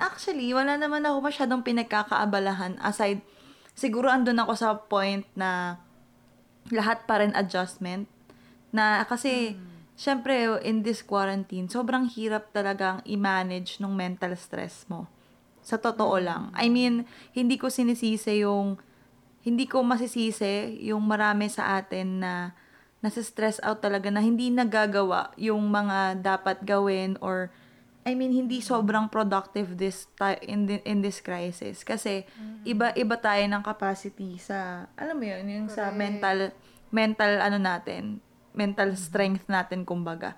actually, 0.00 0.56
wala 0.56 0.80
naman 0.80 1.04
ako 1.04 1.20
masyadong 1.20 1.60
pinagkakaabalahan 1.60 2.80
aside, 2.80 3.20
siguro 3.76 4.08
andun 4.08 4.40
ako 4.40 4.52
sa 4.56 4.72
point 4.72 5.28
na 5.36 5.76
lahat 6.72 7.04
pa 7.04 7.20
rin 7.20 7.36
adjustment. 7.36 8.08
Na 8.72 9.04
kasi, 9.04 9.60
syempre, 10.00 10.48
in 10.64 10.80
this 10.80 11.04
quarantine, 11.04 11.68
sobrang 11.68 12.08
hirap 12.08 12.56
talagang 12.56 13.04
i-manage 13.04 13.84
nung 13.84 13.92
mental 13.92 14.32
stress 14.32 14.88
mo. 14.88 15.04
Sa 15.60 15.76
totoo 15.76 16.16
lang. 16.16 16.48
I 16.56 16.72
mean, 16.72 17.04
hindi 17.36 17.60
ko 17.60 17.68
sinisisi 17.68 18.40
yung, 18.40 18.80
hindi 19.44 19.68
ko 19.68 19.84
masisisi 19.84 20.80
yung 20.88 21.04
marami 21.04 21.52
sa 21.52 21.76
atin 21.76 22.24
na 22.24 22.32
nasa 23.00 23.20
stress 23.20 23.56
out 23.60 23.80
talaga 23.80 24.08
na 24.08 24.20
hindi 24.20 24.48
nagagawa 24.48 25.32
yung 25.34 25.66
mga 25.66 26.20
dapat 26.20 26.60
gawin 26.62 27.16
or 27.18 27.48
I 28.00 28.12
mean 28.14 28.32
hindi 28.32 28.60
sobrang 28.60 29.08
productive 29.08 29.76
this 29.76 30.08
ti- 30.14 30.40
in 30.44 30.64
the, 30.64 30.80
in 30.84 31.00
this 31.00 31.20
crisis. 31.20 31.80
Kasi 31.82 32.24
iba 32.62 32.92
iba 32.94 33.16
tayo 33.16 33.44
ng 33.44 33.60
capacity 33.60 34.36
sa 34.36 34.88
alam 34.94 35.16
mo 35.16 35.24
yun 35.24 35.44
yung 35.44 35.68
sa 35.68 35.92
mental 35.92 36.52
mental 36.88 37.40
ano 37.40 37.56
natin 37.56 38.20
mental 38.52 38.96
strength 38.96 39.44
natin 39.46 39.84
kumbaga. 39.84 40.32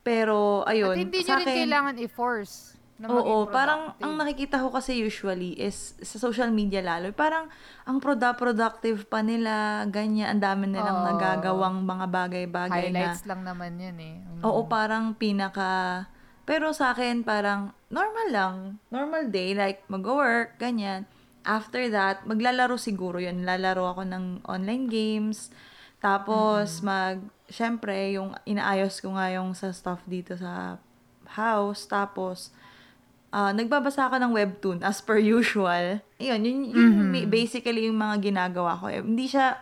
Pero 0.00 0.64
ayun 0.64 0.96
At 0.96 1.02
hindi 1.02 1.20
sa 1.20 1.36
akin- 1.36 1.68
kailangan 1.68 1.94
i-force 2.00 2.77
na 2.98 3.06
Oo, 3.14 3.46
parang 3.46 3.94
ang 4.02 4.18
nakikita 4.18 4.58
ko 4.58 4.74
kasi 4.74 4.98
usually 4.98 5.54
is 5.54 5.94
sa 6.02 6.18
social 6.18 6.50
media 6.50 6.82
lalo, 6.82 7.14
parang 7.14 7.46
ang 7.86 8.02
proda 8.02 8.34
productive 8.34 9.06
pa 9.06 9.22
nila, 9.22 9.86
ganyan, 9.86 10.34
ang 10.34 10.42
dami 10.42 10.66
nilang 10.66 11.02
Oo. 11.02 11.08
nagagawang 11.14 11.86
mga 11.86 12.06
bagay-bagay 12.10 12.90
na. 12.90 13.14
Highlights 13.14 13.22
lang 13.24 13.46
naman 13.46 13.78
yun 13.78 13.98
eh. 14.02 14.16
Mm. 14.18 14.42
Oo, 14.42 14.66
parang 14.66 15.14
pinaka 15.14 16.06
pero 16.48 16.72
sa 16.72 16.96
akin 16.96 17.28
parang 17.28 17.76
normal 17.92 18.28
lang, 18.32 18.56
normal 18.88 19.28
day 19.28 19.52
like 19.52 19.84
mag-work, 19.92 20.56
ganyan. 20.56 21.04
After 21.44 21.92
that, 21.92 22.24
maglalaro 22.24 22.80
siguro 22.80 23.20
'yun. 23.20 23.44
Lalaro 23.44 23.92
ako 23.92 24.08
ng 24.08 24.48
online 24.48 24.88
games. 24.88 25.52
Tapos 26.00 26.80
mag 26.80 27.20
syempre 27.52 28.16
yung 28.16 28.32
inaayos 28.48 28.96
ko 29.04 29.12
nga 29.12 29.28
yung 29.28 29.52
sa 29.52 29.76
stuff 29.76 30.00
dito 30.08 30.40
sa 30.40 30.80
house. 31.36 31.84
Tapos 31.84 32.48
ah, 33.30 33.50
nagbabasa 33.50 34.06
ako 34.06 34.16
ng 34.16 34.32
webtoon 34.32 34.78
as 34.80 34.98
per 34.98 35.16
usual. 35.16 36.00
Ayun, 36.16 36.40
yun, 36.40 36.58
yun 36.66 36.90
Mm-hmm. 37.12 37.28
basically 37.28 37.86
yung 37.86 37.96
mga 37.96 38.22
ginagawa 38.22 38.74
ko. 38.74 38.88
Eh, 38.88 38.98
Hindi 38.98 39.26
siya 39.26 39.58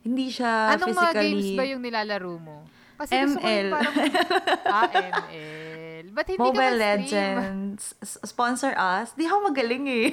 hindi 0.00 0.32
siya 0.32 0.72
Anong 0.74 0.96
mga 0.96 1.12
physically 1.12 1.28
games 1.30 1.48
ba 1.54 1.64
yung 1.66 1.82
nilalaro 1.82 2.34
mo? 2.36 2.56
Kasi 2.96 3.12
gusto 3.18 3.36
ko 3.36 3.44
ML. 3.44 3.60
yung 3.62 3.72
parang... 3.72 3.94
ah, 4.74 4.88
ML. 4.90 6.04
Ba't 6.10 6.26
hindi 6.26 6.40
Mobile 6.42 6.74
ka? 6.74 6.82
Legends. 6.82 7.82
Sponsor 8.02 8.72
us. 8.74 9.12
Di 9.12 9.24
ako 9.24 9.36
magaling 9.46 9.84
eh. 9.86 10.06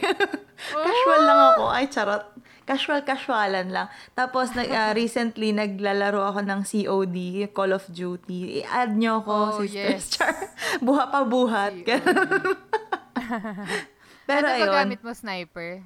Oh! 0.72 0.84
Casual 0.88 1.22
lang 1.24 1.39
ako. 1.53 1.63
Ay, 1.67 1.88
charot. 1.88 2.24
Casual-casualan 2.67 3.71
lang. 3.71 3.88
Tapos, 4.12 4.51
nag, 4.51 4.67
ah, 4.69 4.91
recently, 5.00 5.50
naglalaro 5.51 6.19
ako 6.27 6.39
ng 6.43 6.62
COD, 6.62 7.17
Call 7.50 7.71
of 7.71 7.88
Duty. 7.88 8.59
I-add 8.59 8.91
nyo 8.91 9.24
ako, 9.24 9.33
Oh, 9.33 9.63
sisters. 9.63 10.03
yes. 10.03 10.12
Char. 10.12 10.36
Buha 10.86 11.07
pa 11.07 11.24
buhat. 11.24 11.71
Pero 14.27 14.45
ano 14.45 14.53
ayun, 14.53 14.71
gamit 14.74 15.00
mo, 15.00 15.12
sniper? 15.12 15.79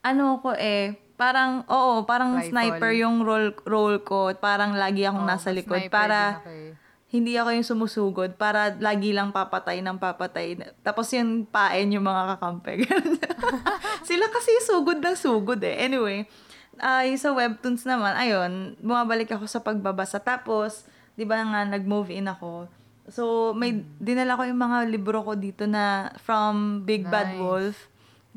ano 0.00 0.40
ko 0.40 0.52
eh, 0.52 0.96
parang, 1.14 1.64
oo, 1.66 2.04
parang 2.04 2.36
Rifle. 2.36 2.48
sniper 2.50 2.92
yung 2.94 3.20
role, 3.20 3.52
role 3.64 4.00
ko. 4.00 4.32
Parang 4.34 4.72
lagi 4.72 5.04
akong 5.04 5.24
Oh, 5.24 5.28
nasa 5.28 5.48
likod. 5.50 5.88
Para, 5.88 6.40
eh. 6.46 6.69
Hindi 7.10 7.34
ako 7.34 7.50
yung 7.58 7.66
sumusugod 7.66 8.38
para 8.38 8.78
lagi 8.78 9.10
lang 9.10 9.34
papatay 9.34 9.82
ng 9.82 9.98
papatay. 9.98 10.54
Tapos 10.86 11.10
yung 11.10 11.42
paen 11.42 11.90
yung 11.90 12.06
mga 12.06 12.38
kakampe. 12.38 12.86
Sila 14.08 14.30
kasi 14.30 14.54
sugod 14.62 15.02
ng 15.02 15.18
sugod 15.18 15.58
eh. 15.66 15.74
Anyway, 15.82 16.30
ay 16.78 17.18
sa 17.18 17.34
webtoons 17.34 17.82
naman, 17.82 18.14
ayun, 18.14 18.78
bumabalik 18.78 19.26
ako 19.34 19.50
sa 19.50 19.58
pagbabasa. 19.58 20.22
Tapos, 20.22 20.86
di 21.18 21.26
ba 21.26 21.42
nga, 21.42 21.66
nag-move 21.66 22.14
in 22.14 22.30
ako. 22.30 22.70
So, 23.10 23.52
may 23.58 23.82
dinala 23.98 24.38
ko 24.38 24.46
yung 24.46 24.62
mga 24.62 24.86
libro 24.86 25.26
ko 25.26 25.34
dito 25.34 25.66
na 25.66 26.14
from 26.22 26.86
Big 26.86 27.10
Bad 27.10 27.34
Nice. 27.34 27.40
Wolf. 27.42 27.78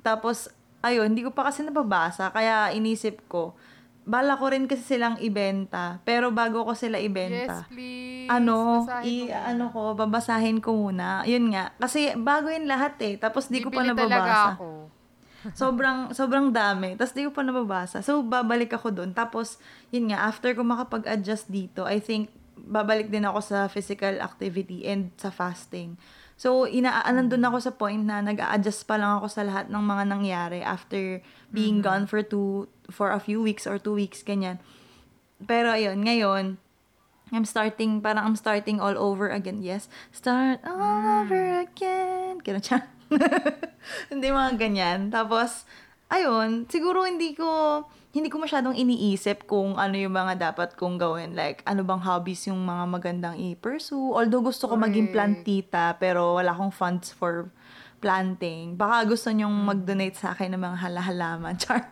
Tapos, 0.01 0.49
ayun, 0.81 1.13
hindi 1.13 1.21
ko 1.21 1.29
pa 1.29 1.47
kasi 1.47 1.61
nababasa. 1.61 2.33
Kaya 2.33 2.73
inisip 2.73 3.21
ko, 3.29 3.53
bala 4.03 4.35
ko 4.35 4.51
rin 4.51 4.67
kasi 4.67 4.83
silang 4.83 5.15
ibenta. 5.19 6.03
Pero 6.03 6.31
bago 6.35 6.67
ko 6.67 6.75
sila 6.75 6.99
ibenta, 6.99 7.63
Yes, 7.63 7.71
please. 7.71 8.27
ano, 8.27 8.83
Basahin 8.83 9.07
i, 9.07 9.31
ano 9.31 9.65
ko, 9.71 9.95
babasahin 9.95 10.59
ko 10.59 10.75
muna. 10.75 11.23
Yun 11.23 11.55
nga. 11.55 11.71
Kasi 11.79 12.11
bago 12.19 12.51
yun 12.51 12.67
lahat 12.67 12.99
eh. 12.99 13.15
Tapos 13.15 13.47
di 13.47 13.63
ko 13.63 13.71
pa 13.71 13.83
talaga 13.83 13.95
nababasa. 13.95 14.49
ako. 14.59 14.69
sobrang, 15.59 15.99
sobrang 16.15 16.51
dami. 16.51 16.95
Tapos 16.95 17.15
di 17.15 17.23
ko 17.27 17.31
pa 17.31 17.43
nababasa. 17.43 18.03
So, 18.03 18.23
babalik 18.23 18.75
ako 18.75 18.91
dun. 18.91 19.11
Tapos, 19.11 19.59
yun 19.91 20.11
nga, 20.11 20.27
after 20.27 20.51
ko 20.55 20.63
makapag-adjust 20.63 21.51
dito, 21.51 21.83
I 21.83 21.99
think, 21.99 22.31
babalik 22.55 23.11
din 23.11 23.27
ako 23.27 23.39
sa 23.43 23.67
physical 23.67 24.19
activity 24.23 24.87
and 24.87 25.11
sa 25.19 25.31
fasting. 25.31 25.99
So, 26.33 26.65
ina 26.65 27.03
nandun 27.13 27.45
ako 27.45 27.57
sa 27.61 27.71
point 27.71 28.03
na 28.03 28.19
nag-a-adjust 28.19 28.89
pa 28.89 28.97
lang 28.97 29.21
ako 29.21 29.27
sa 29.29 29.45
lahat 29.45 29.69
ng 29.69 29.83
mga 29.83 30.03
nangyari 30.09 30.59
after 30.65 31.21
being 31.53 31.79
gone 31.79 32.09
for 32.09 32.25
two, 32.25 32.65
for 32.93 33.09
a 33.09 33.17
few 33.17 33.41
weeks 33.41 33.65
or 33.65 33.81
two 33.81 33.97
weeks, 33.97 34.21
ganyan. 34.21 34.61
Pero 35.41 35.73
ayun, 35.73 36.05
ngayon, 36.05 36.61
I'm 37.33 37.49
starting, 37.49 37.97
parang 37.97 38.29
I'm 38.29 38.37
starting 38.37 38.77
all 38.77 38.93
over 38.93 39.33
again. 39.33 39.65
Yes, 39.65 39.89
start 40.13 40.61
all 40.61 41.25
over 41.25 41.65
again. 41.65 42.37
Ganun 42.45 42.61
siya. 42.61 42.85
hindi 44.13 44.29
mga 44.29 44.53
ganyan. 44.61 45.09
Tapos, 45.09 45.65
ayun, 46.13 46.69
siguro 46.69 47.09
hindi 47.09 47.33
ko, 47.33 47.81
hindi 48.13 48.29
ko 48.29 48.37
masyadong 48.37 48.77
iniisip 48.77 49.49
kung 49.49 49.81
ano 49.81 49.97
yung 49.97 50.13
mga 50.13 50.53
dapat 50.53 50.77
kong 50.77 51.01
gawin. 51.01 51.33
Like, 51.33 51.65
ano 51.65 51.81
bang 51.81 52.05
hobbies 52.05 52.45
yung 52.45 52.61
mga 52.61 52.85
magandang 52.85 53.35
i-pursue. 53.41 54.13
Although 54.13 54.53
gusto 54.53 54.69
ko 54.69 54.77
maging 54.77 55.09
plantita, 55.09 55.97
pero 55.97 56.37
wala 56.37 56.53
akong 56.53 56.69
funds 56.69 57.09
for 57.09 57.49
planting. 58.03 58.75
Baka 58.75 59.07
gusto 59.07 59.31
nyong 59.31 59.55
mag-donate 59.63 60.13
sa 60.13 60.35
akin 60.35 60.51
ng 60.51 60.61
mga 60.61 60.77
halahalaman. 60.77 61.55
Char. 61.61 61.87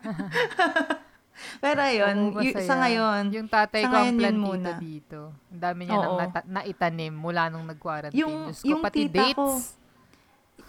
pero 1.63 1.79
ayun, 1.81 2.35
Oo, 2.35 2.43
y- 2.43 2.53
sa 2.59 2.75
ngayon, 2.77 3.31
Yung 3.31 3.47
tatay 3.47 3.81
ko 3.81 3.95
ang 3.95 4.11
yun 4.11 4.17
plantito 4.19 4.43
muna. 4.43 4.71
dito. 4.77 5.19
Ang 5.47 5.61
dami 5.61 5.81
niya 5.83 5.97
nang 5.97 6.11
Oo. 6.11 6.19
nata- 6.19 6.45
naitanim 6.45 7.13
mula 7.15 7.47
nung 7.47 7.63
nag-quarantine. 7.63 8.19
Yung- 8.19 8.51
Diyos 8.51 8.59
ko, 8.59 8.67
yung 8.67 8.81
pati 8.81 8.99
tita 9.01 9.15
dates. 9.15 9.35
ko, 9.35 9.45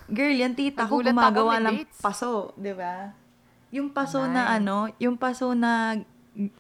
Girl, 0.08 0.34
yan 0.34 0.52
tita 0.52 0.84
ko 0.84 1.00
gumagawa 1.00 1.56
ng 1.58 1.76
dates. 1.78 1.98
paso, 1.98 2.52
'di 2.54 2.72
ba? 2.72 3.16
Yung 3.70 3.88
paso 3.88 4.20
na 4.22 4.44
Nice. 4.46 4.54
ano, 4.54 4.76
yung 4.98 5.16
paso 5.16 5.52
na 5.52 5.96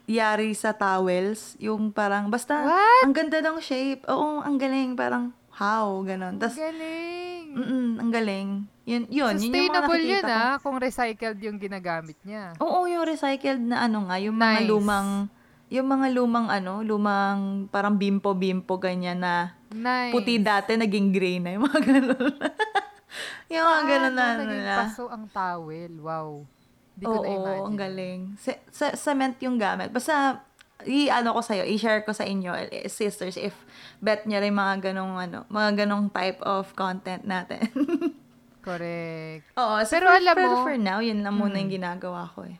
yari 0.06 0.52
sa 0.52 0.72
towels, 0.72 1.56
yung 1.56 1.88
parang 1.88 2.26
basta 2.26 2.60
What? 2.62 3.02
ang 3.02 3.12
ganda 3.12 3.40
ng 3.40 3.58
shape. 3.58 4.04
Oo, 4.06 4.40
ang 4.40 4.56
galing, 4.56 4.92
parang 4.92 5.36
how 5.62 6.02
ganon. 6.02 6.34
Tas 6.36 6.58
Galing. 6.58 7.54
mm 7.54 7.90
ang 7.96 8.10
galing. 8.10 8.48
Yun, 8.82 9.06
yun, 9.06 9.06
yun 9.06 9.14
yung 9.14 9.30
mga 9.30 9.38
Sustainable 9.38 10.02
yun 10.02 10.24
ah, 10.26 10.58
kung 10.58 10.76
recycled 10.76 11.38
yung 11.38 11.56
ginagamit 11.56 12.18
niya. 12.22 12.50
Oo, 12.58 12.90
yung 12.90 13.06
recycled 13.06 13.62
na 13.62 13.86
ano 13.86 14.10
nga, 14.10 14.18
yung 14.18 14.34
mga 14.34 14.58
Nice. 14.58 14.68
lumang 14.68 15.08
yung 15.72 15.88
mga 15.88 16.06
lumang 16.12 16.48
ano, 16.50 16.82
lumang 16.82 17.64
parang 17.70 17.94
bimpo-bimpo 17.94 18.76
ganyan 18.76 19.22
na 19.22 19.54
Nice. 19.70 20.12
puti 20.12 20.36
dati 20.36 20.74
naging 20.74 21.08
gray 21.08 21.38
na 21.38 21.54
yung 21.54 21.64
mga 21.64 21.80
ganun. 21.80 22.34
yung 23.52 23.64
mga 23.64 23.82
ganun 23.86 24.12
na 24.12 24.20
Ah, 24.20 24.32
ano 24.34 24.42
naging 24.42 24.64
na. 24.66 24.76
paso 24.82 25.02
ang 25.08 25.24
towel. 25.28 25.92
Wow. 25.96 26.28
Hindi 26.92 27.04
ko 27.06 27.12
Oo, 27.14 27.24
na-imagine. 27.24 27.64
ang 27.64 27.78
galing. 27.78 28.20
Sa, 28.36 28.50
sa, 28.68 28.86
cement 28.92 29.32
yung 29.40 29.56
gamit. 29.56 29.88
Basta, 29.88 30.44
i-ano 30.84 31.32
ko 31.32 31.40
sa'yo, 31.40 31.62
i-share 31.64 32.02
ko 32.02 32.10
sa 32.10 32.22
inyo, 32.22 32.50
eh, 32.68 32.86
sisters, 32.86 33.34
if 33.34 33.52
bet 33.98 34.24
nyo 34.24 34.38
rin 34.38 34.52
mga 34.52 34.90
ganong, 34.90 35.14
ano, 35.16 35.38
mga 35.46 35.84
ganong 35.84 36.08
type 36.08 36.38
of 36.40 36.70
content 36.72 37.22
natin. 37.22 37.62
Correct. 38.62 39.42
Oo, 39.54 39.82
so 39.82 39.90
Pero 39.90 40.06
for, 40.06 40.16
alam 40.16 40.34
pero 40.34 40.54
mo- 40.54 40.62
for 40.62 40.76
now, 40.76 40.98
yun 40.98 41.20
lang 41.20 41.34
muna 41.34 41.58
Mm. 41.58 41.60
yung 41.60 41.72
ginagawa 41.72 42.30
ko 42.30 42.46
eh. 42.46 42.56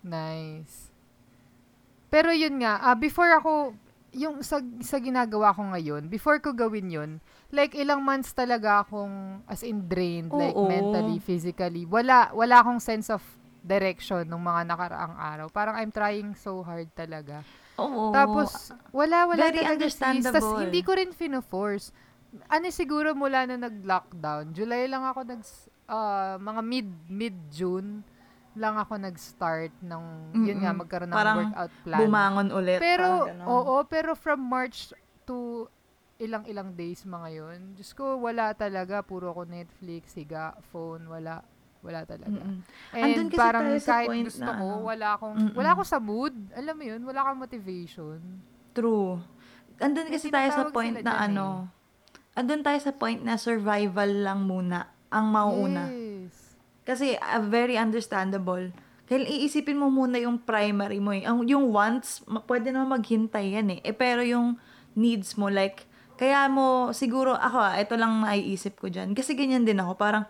Nice. 0.00 0.88
Pero 2.08 2.32
yun 2.32 2.56
nga, 2.58 2.80
ah, 2.80 2.96
before 2.96 3.28
ako 3.32 3.72
yung 4.12 4.40
sa, 4.40 4.60
sa 4.80 4.96
ginagawa 4.96 5.52
ko 5.52 5.64
ngayon, 5.66 6.08
before 6.08 6.36
ko 6.36 6.52
gawin 6.52 6.88
yun, 6.88 7.10
like 7.48 7.72
ilang 7.72 8.00
months 8.00 8.32
talaga 8.32 8.80
akong 8.80 9.40
as 9.46 9.60
in 9.60 9.88
drained, 9.88 10.28
like 10.30 10.52
Oo. 10.52 10.68
mentally, 10.68 11.16
physically. 11.16 11.84
Wala, 11.84 12.28
wala 12.32 12.60
akong 12.60 12.80
sense 12.80 13.08
of 13.08 13.20
direction 13.62 14.26
nung 14.26 14.42
mga 14.42 14.66
nakaraang 14.66 15.16
araw. 15.16 15.46
Parang 15.48 15.78
I'm 15.78 15.94
trying 15.94 16.34
so 16.34 16.60
hard 16.60 16.90
talaga. 16.92 17.46
Oo. 17.78 18.10
Tapos, 18.12 18.74
wala, 18.92 19.24
wala 19.24 19.48
Very 19.48 19.62
talaga 19.62 19.72
understandable. 19.78 20.60
hindi 20.60 20.82
ko 20.84 20.92
rin 20.92 21.10
fino-force. 21.14 21.94
Ano 22.50 22.68
siguro 22.68 23.14
mula 23.14 23.46
na 23.46 23.56
nag-lockdown, 23.56 24.52
July 24.52 24.88
lang 24.90 25.04
ako 25.04 25.24
nag, 25.24 25.42
ah, 25.88 26.36
mga 26.36 26.60
mid, 26.64 26.88
mid-June 27.08 28.02
lang 28.52 28.76
ako 28.76 29.00
nag-start 29.00 29.72
ng, 29.80 30.04
yun 30.44 30.60
nga, 30.60 30.76
Mm-mm. 30.76 30.80
magkaroon 30.84 31.08
ng 31.08 31.16
Parang 31.16 31.38
workout 31.48 31.74
plan. 31.88 32.00
bumangon 32.04 32.48
ulit. 32.52 32.78
Pero, 32.84 33.24
oo, 33.48 33.74
pero 33.88 34.12
from 34.12 34.44
March 34.44 34.92
to 35.24 35.68
ilang-ilang 36.20 36.76
days 36.76 37.02
mga 37.02 37.28
yun, 37.32 37.60
Diyos 37.74 37.96
ko, 37.96 38.20
wala 38.20 38.52
talaga. 38.52 39.00
Puro 39.00 39.32
ako 39.32 39.48
Netflix, 39.48 40.12
higa, 40.14 40.52
phone, 40.68 41.08
wala. 41.08 41.40
Wala 41.82 42.06
talaga. 42.06 42.30
Mm-mm. 42.30 42.58
And 42.94 43.02
Andun 43.10 43.28
kasi 43.28 43.42
parang 43.42 43.64
tayo 43.66 43.78
sa 43.82 43.94
kahit 43.98 44.08
point 44.08 44.26
gusto 44.30 44.42
na 44.46 44.54
ko, 44.54 44.66
ano. 44.70 44.86
wala 44.86 45.06
akong, 45.18 45.34
Mm-mm. 45.34 45.54
wala 45.58 45.68
akong 45.74 45.88
sa 45.90 45.98
mood. 45.98 46.34
Alam 46.54 46.74
mo 46.78 46.84
yun, 46.86 47.00
wala 47.02 47.18
akong 47.26 47.40
motivation. 47.42 48.18
True. 48.70 49.18
Andun 49.82 50.08
kasi 50.14 50.30
tayo 50.30 50.48
sa 50.54 50.70
point 50.70 50.94
na 50.94 51.02
dyan 51.02 51.18
ano, 51.34 51.66
andun 52.38 52.62
tayo 52.62 52.78
sa 52.78 52.94
point 52.94 53.18
na 53.18 53.34
survival 53.34 54.08
lang 54.08 54.46
muna 54.46 54.88
ang 55.12 55.26
mauuna. 55.28 55.90
Yes. 55.90 56.56
Kasi 56.86 57.18
uh, 57.18 57.42
very 57.44 57.76
understandable. 57.76 58.72
Kaya 59.06 59.28
iisipin 59.28 59.76
mo 59.76 59.92
muna 59.92 60.16
yung 60.16 60.40
primary 60.40 60.96
mo 60.96 61.12
eh. 61.12 61.26
Ang, 61.28 61.44
yung 61.44 61.68
wants, 61.68 62.24
ma- 62.24 62.40
pwede 62.48 62.72
naman 62.72 62.96
maghintay 62.96 63.60
yan 63.60 63.68
eh. 63.76 63.80
eh. 63.84 63.92
Pero 63.92 64.24
yung 64.24 64.56
needs 64.96 65.36
mo, 65.36 65.52
like, 65.52 65.84
kaya 66.16 66.48
mo, 66.48 66.96
siguro, 66.96 67.36
ako 67.36 67.58
ah, 67.60 67.76
ito 67.76 67.92
lang 67.98 68.24
naiisip 68.24 68.80
ko 68.80 68.88
dyan. 68.88 69.12
Kasi 69.12 69.36
ganyan 69.36 69.68
din 69.68 69.76
ako. 69.76 70.00
Parang, 70.00 70.24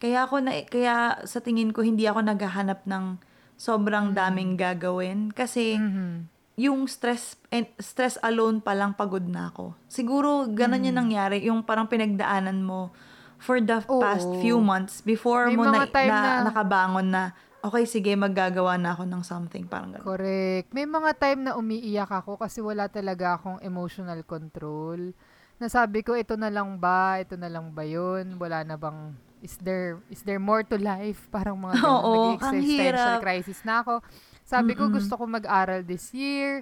kaya 0.00 0.24
ako 0.24 0.40
na, 0.40 0.64
kaya 0.64 1.20
sa 1.22 1.38
tingin 1.38 1.70
ko, 1.70 1.84
hindi 1.84 2.08
ako 2.08 2.24
naghahanap 2.24 2.88
ng 2.88 3.20
sobrang 3.54 4.16
daming 4.16 4.56
gagawin. 4.56 5.28
Kasi, 5.30 5.76
Mhm. 5.76 6.24
yung 6.56 6.88
stress 6.88 7.36
and 7.48 7.68
stress 7.76 8.16
alone 8.20 8.60
pa 8.60 8.72
lang 8.72 8.96
pagod 8.96 9.24
na 9.24 9.52
ako. 9.52 9.76
Siguro 9.86 10.48
ganun 10.48 10.88
yung 10.88 10.98
nangyari, 10.98 11.44
yung 11.44 11.60
parang 11.60 11.84
pinagdaanan 11.84 12.60
mo 12.60 12.92
for 13.36 13.60
the 13.60 13.80
Oo. 13.88 14.00
past 14.00 14.28
few 14.40 14.60
months 14.60 15.00
before 15.00 15.48
May 15.48 15.56
mo 15.56 15.68
na, 15.68 15.84
na, 15.84 16.04
na- 16.04 16.44
nakabangon 16.48 17.08
na 17.08 17.32
okay 17.60 17.84
sige 17.84 18.12
maggagawa 18.16 18.76
na 18.80 18.92
ako 18.92 19.04
ng 19.04 19.22
something 19.24 19.64
parang 19.64 19.92
ganun. 19.96 20.04
Correct. 20.04 20.72
May 20.72 20.88
mga 20.88 21.10
time 21.16 21.40
na 21.48 21.56
umiiyak 21.56 22.08
ako 22.08 22.40
kasi 22.40 22.60
wala 22.60 22.88
talaga 22.88 23.36
akong 23.36 23.60
emotional 23.60 24.20
control. 24.24 25.12
Nasabi 25.60 26.00
ko, 26.00 26.16
ito 26.16 26.40
na 26.40 26.48
lang 26.48 26.80
ba? 26.80 27.20
Ito 27.20 27.36
na 27.36 27.52
lang 27.52 27.72
ba 27.76 27.84
yun? 27.84 28.40
Wala 28.40 28.64
na 28.64 28.80
bang, 28.80 29.12
is 29.40 29.56
there, 29.58 29.98
is 30.06 30.20
there 30.22 30.38
more 30.38 30.62
to 30.62 30.76
life? 30.76 31.24
Parang 31.34 31.56
mga 31.56 31.76
ganun, 31.76 31.90
Oo, 31.90 32.12
nag-existential 32.34 32.96
hirap. 33.10 33.20
crisis 33.20 33.60
na 33.62 33.80
ako. 33.80 33.94
Sabi 34.42 34.72
ko, 34.72 34.84
Mm-mm. 34.84 34.96
gusto 34.96 35.14
ko 35.14 35.24
mag-aral 35.24 35.80
this 35.80 36.10
year. 36.10 36.60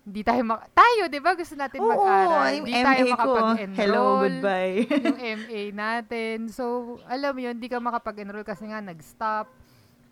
Hindi 0.00 0.24
tayo, 0.24 0.42
mak- 0.42 0.72
tayo, 0.72 1.06
di 1.06 1.20
ba? 1.20 1.32
Gusto 1.32 1.54
natin 1.54 1.78
Oo, 1.78 1.86
mag-aral. 1.86 2.52
Hindi 2.58 2.72
tayo 2.72 3.02
MA 3.02 3.06
ko. 3.06 3.12
makapag-enroll. 3.12 3.78
Hello, 3.78 4.02
goodbye. 4.18 4.76
yung 5.06 5.20
MA 5.38 5.62
natin. 5.70 6.36
So, 6.48 6.64
alam 7.04 7.30
mo 7.30 7.40
yun, 7.40 7.54
hindi 7.54 7.68
ka 7.68 7.78
makapag-enroll 7.78 8.42
kasi 8.42 8.64
nga 8.64 8.80
nag-stop. 8.80 9.46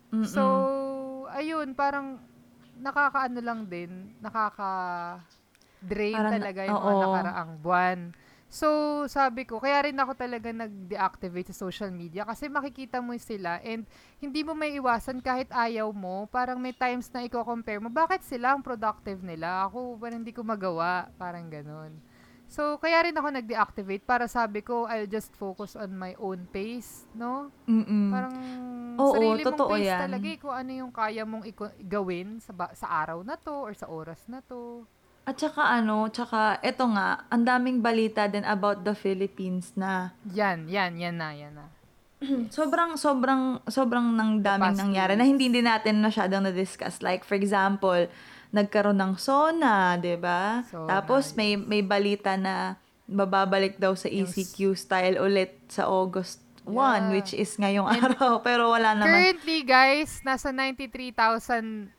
Mm-mm. 0.09 0.25
So, 0.25 0.43
ayun, 1.29 1.73
parang 1.73 2.21
nakakaano 2.79 3.39
lang 3.39 3.67
din, 3.67 4.15
nakaka-drain 4.19 6.15
Parang- 6.15 6.33
talaga 6.33 6.59
yung 6.63 6.75
mga 6.75 6.87
oo. 6.87 7.01
nakaraang 7.03 7.53
buwan. 7.59 7.99
So, 8.49 9.05
sabi 9.05 9.45
ko, 9.45 9.61
kaya 9.61 9.85
rin 9.85 9.93
ako 9.93 10.17
talaga 10.17 10.49
nag-deactivate 10.49 11.53
sa 11.53 11.69
social 11.69 11.93
media 11.93 12.25
kasi 12.25 12.49
makikita 12.49 12.97
mo 12.97 13.13
sila 13.21 13.61
and 13.61 13.85
hindi 14.17 14.41
mo 14.41 14.57
may 14.57 14.73
iwasan 14.81 15.21
kahit 15.21 15.53
ayaw 15.53 15.93
mo. 15.93 16.25
Parang 16.33 16.57
may 16.57 16.73
times 16.73 17.13
na 17.13 17.21
i-compare 17.21 17.77
mo, 17.77 17.93
bakit 17.93 18.25
sila 18.25 18.57
ang 18.57 18.65
productive 18.65 19.21
nila? 19.21 19.69
Ako, 19.69 20.01
parang 20.01 20.25
hindi 20.25 20.33
ko 20.33 20.41
magawa. 20.41 21.13
Parang 21.21 21.45
ganun. 21.45 21.93
So, 22.49 22.81
kaya 22.81 23.05
rin 23.05 23.13
ako 23.13 23.29
nag-deactivate 23.37 24.01
para 24.01 24.25
sabi 24.25 24.65
ko, 24.65 24.89
I'll 24.89 25.05
just 25.05 25.29
focus 25.37 25.77
on 25.77 25.93
my 25.93 26.17
own 26.17 26.49
pace, 26.49 27.05
no? 27.13 27.53
Mm-mm. 27.69 28.09
Parang 28.09 28.33
Oo, 28.97 29.13
sarili 29.13 29.45
mong 29.45 29.49
totoo 29.53 29.77
pace 29.77 29.93
yan. 29.93 30.01
talaga 30.09 30.25
eh, 30.25 30.39
kung 30.41 30.55
ano 30.57 30.71
yung 30.73 30.89
kaya 30.89 31.21
mong 31.21 31.45
iko- 31.45 31.77
gawin 31.85 32.41
sa, 32.41 32.49
ba- 32.49 32.73
sa 32.73 32.89
araw 32.89 33.21
na 33.21 33.37
to 33.37 33.53
or 33.53 33.77
sa 33.77 33.85
oras 33.85 34.25
na 34.25 34.41
to. 34.41 34.89
At 35.29 35.37
saka 35.37 35.61
ano, 35.61 36.09
tsaka 36.09 36.57
eto 36.65 36.89
nga, 36.89 37.21
ang 37.29 37.45
daming 37.45 37.85
balita 37.85 38.25
din 38.25 38.41
about 38.41 38.81
the 38.81 38.97
Philippines 38.97 39.77
na 39.77 40.09
Yan, 40.33 40.65
yan, 40.65 40.97
yan 40.97 41.21
na, 41.21 41.29
yan 41.37 41.53
na. 41.53 41.69
sobrang 42.57 42.97
sobrang 42.97 43.61
sobrang 43.69 44.09
nang 44.09 44.41
daming 44.41 44.73
nangyari 44.73 45.13
na 45.13 45.23
hindi 45.23 45.47
din 45.47 45.69
natin 45.69 46.01
masyadong 46.01 46.49
na-discuss. 46.49 47.05
Like 47.05 47.21
for 47.21 47.37
example, 47.37 48.09
nagkaroon 48.49 48.97
ng 48.97 49.13
SONA, 49.15 50.01
'di 50.01 50.17
ba? 50.17 50.65
SONA, 50.65 50.89
Tapos 50.89 51.37
may 51.37 51.53
may 51.53 51.85
balita 51.85 52.33
na 52.33 52.75
mababalik 53.05 53.77
daw 53.77 53.93
sa 53.93 54.09
ECQ 54.09 54.73
style 54.73 55.21
ulit 55.21 55.53
sa 55.69 55.85
August 55.85 56.41
1, 56.65 56.69
Yeah. 56.69 57.09
which 57.13 57.31
is 57.33 57.53
ngayong 57.55 57.85
And 57.85 58.01
araw, 58.13 58.41
pero 58.47 58.69
wala 58.69 58.93
naman. 58.93 59.09
Currently, 59.09 59.59
guys, 59.63 60.21
nasa 60.21 60.49
93,000 60.53 61.89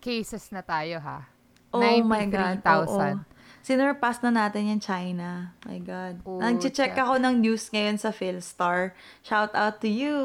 cases 0.00 0.48
na 0.52 0.60
tayo, 0.60 1.00
ha? 1.00 1.24
Oh 1.72 1.82
my 1.82 2.24
God. 2.26 2.64
93,000. 2.64 2.88
Oo. 2.88 3.26
Sinurpass 3.60 4.24
na 4.24 4.32
natin 4.32 4.72
yung 4.72 4.80
China. 4.80 5.52
My 5.68 5.76
God. 5.82 6.24
Oh, 6.24 6.40
Nag-check 6.40 6.96
check. 6.96 6.96
ako 6.96 7.20
ng 7.20 7.44
news 7.44 7.68
ngayon 7.68 8.00
sa 8.00 8.08
Philstar. 8.08 8.96
Shout 9.20 9.52
out 9.52 9.84
to 9.84 9.90
you. 9.90 10.16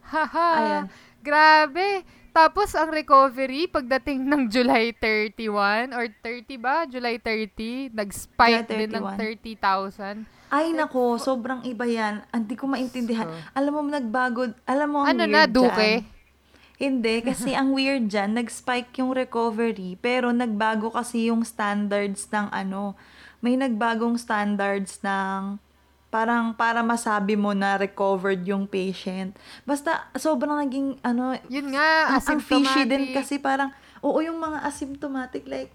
Haha. 0.00 0.50
Ayan. 0.56 0.84
Grabe. 1.20 2.08
Tapos, 2.32 2.72
ang 2.72 2.88
recovery, 2.88 3.68
pagdating 3.68 4.24
ng 4.24 4.48
July 4.48 4.96
31 4.96 5.92
or 5.92 6.08
30 6.24 6.56
ba? 6.56 6.88
July 6.88 7.20
30, 7.20 7.92
nag-spike 7.92 8.64
din 8.72 8.88
ng 8.88 9.04
31. 9.20 10.24
30,000. 10.24 10.48
Ay, 10.48 10.72
nako, 10.72 11.20
sobrang 11.20 11.60
iba 11.68 11.84
yan. 11.84 12.24
Hindi 12.32 12.56
ko 12.56 12.64
maintindihan. 12.64 13.28
So, 13.28 13.36
alam 13.52 13.72
mo, 13.76 13.80
nagbago. 13.84 14.48
Alam 14.64 14.88
mo, 14.88 14.98
ang 15.04 15.12
ano 15.12 15.28
weird 15.28 15.32
na, 15.32 15.42
dyan. 15.44 16.00
Hindi, 16.82 17.22
kasi 17.22 17.54
ang 17.54 17.70
weird 17.70 18.10
dyan, 18.10 18.34
nag-spike 18.34 18.90
yung 18.98 19.14
recovery, 19.14 19.94
pero 20.02 20.34
nagbago 20.34 20.90
kasi 20.90 21.30
yung 21.30 21.46
standards 21.46 22.26
ng 22.34 22.50
ano, 22.50 22.98
may 23.38 23.54
nagbagong 23.54 24.18
standards 24.18 24.98
ng 25.06 25.62
parang 26.10 26.52
para 26.52 26.82
masabi 26.82 27.38
mo 27.38 27.54
na 27.54 27.78
recovered 27.78 28.42
yung 28.44 28.66
patient. 28.66 29.38
Basta 29.62 30.10
sobrang 30.18 30.58
naging 30.58 30.98
ano, 31.06 31.38
Yun 31.46 31.70
nga, 31.70 32.18
ang, 32.18 32.20
ang 32.20 32.42
fishy 32.42 32.82
din 32.82 33.14
kasi 33.14 33.38
parang, 33.38 33.70
oo 34.02 34.18
yung 34.18 34.42
mga 34.42 34.66
asymptomatic, 34.66 35.46
like, 35.46 35.70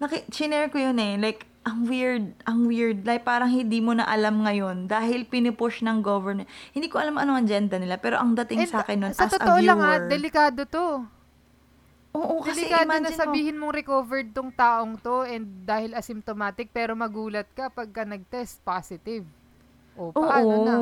naki, 0.00 0.24
shinare 0.32 0.72
ko 0.72 0.80
yun 0.80 0.96
eh, 0.96 1.20
like, 1.20 1.44
ang 1.60 1.84
weird, 1.84 2.32
ang 2.48 2.64
weird, 2.64 3.04
like, 3.04 3.20
parang 3.20 3.52
hindi 3.52 3.84
mo 3.84 3.92
na 3.92 4.08
alam 4.08 4.40
ngayon 4.40 4.88
dahil 4.88 5.28
pinipush 5.28 5.84
ng 5.84 6.00
government. 6.00 6.48
Hindi 6.72 6.88
ko 6.88 6.96
alam 6.96 7.20
ano 7.20 7.36
ang 7.36 7.44
agenda 7.44 7.76
nila, 7.76 8.00
pero 8.00 8.16
ang 8.16 8.32
dating 8.32 8.64
And, 8.64 8.70
sa 8.72 8.80
akin 8.80 8.96
nun, 8.96 9.12
sa 9.12 9.28
as 9.28 9.36
a 9.36 9.38
totoo 9.38 9.60
viewer, 9.60 9.68
lang 9.68 9.80
ha, 9.84 9.92
delikado 10.08 10.64
to. 10.64 11.04
oo, 12.10 12.34
kasi 12.42 12.66
Delikado 12.66 12.88
na 12.88 12.96
imagine 12.96 13.12
mo, 13.14 13.20
sabihin 13.22 13.56
mong 13.60 13.74
recovered 13.76 14.28
tong 14.34 14.50
taong 14.50 14.98
to 14.98 15.22
and 15.28 15.46
dahil 15.62 15.94
asymptomatic 15.94 16.72
pero 16.74 16.96
magulat 16.98 17.46
ka 17.54 17.70
pagka 17.70 18.02
nag-test 18.08 18.64
positive. 18.64 19.28
O, 19.94 20.10
oo, 20.10 20.16
paano 20.16 20.54
na? 20.64 20.74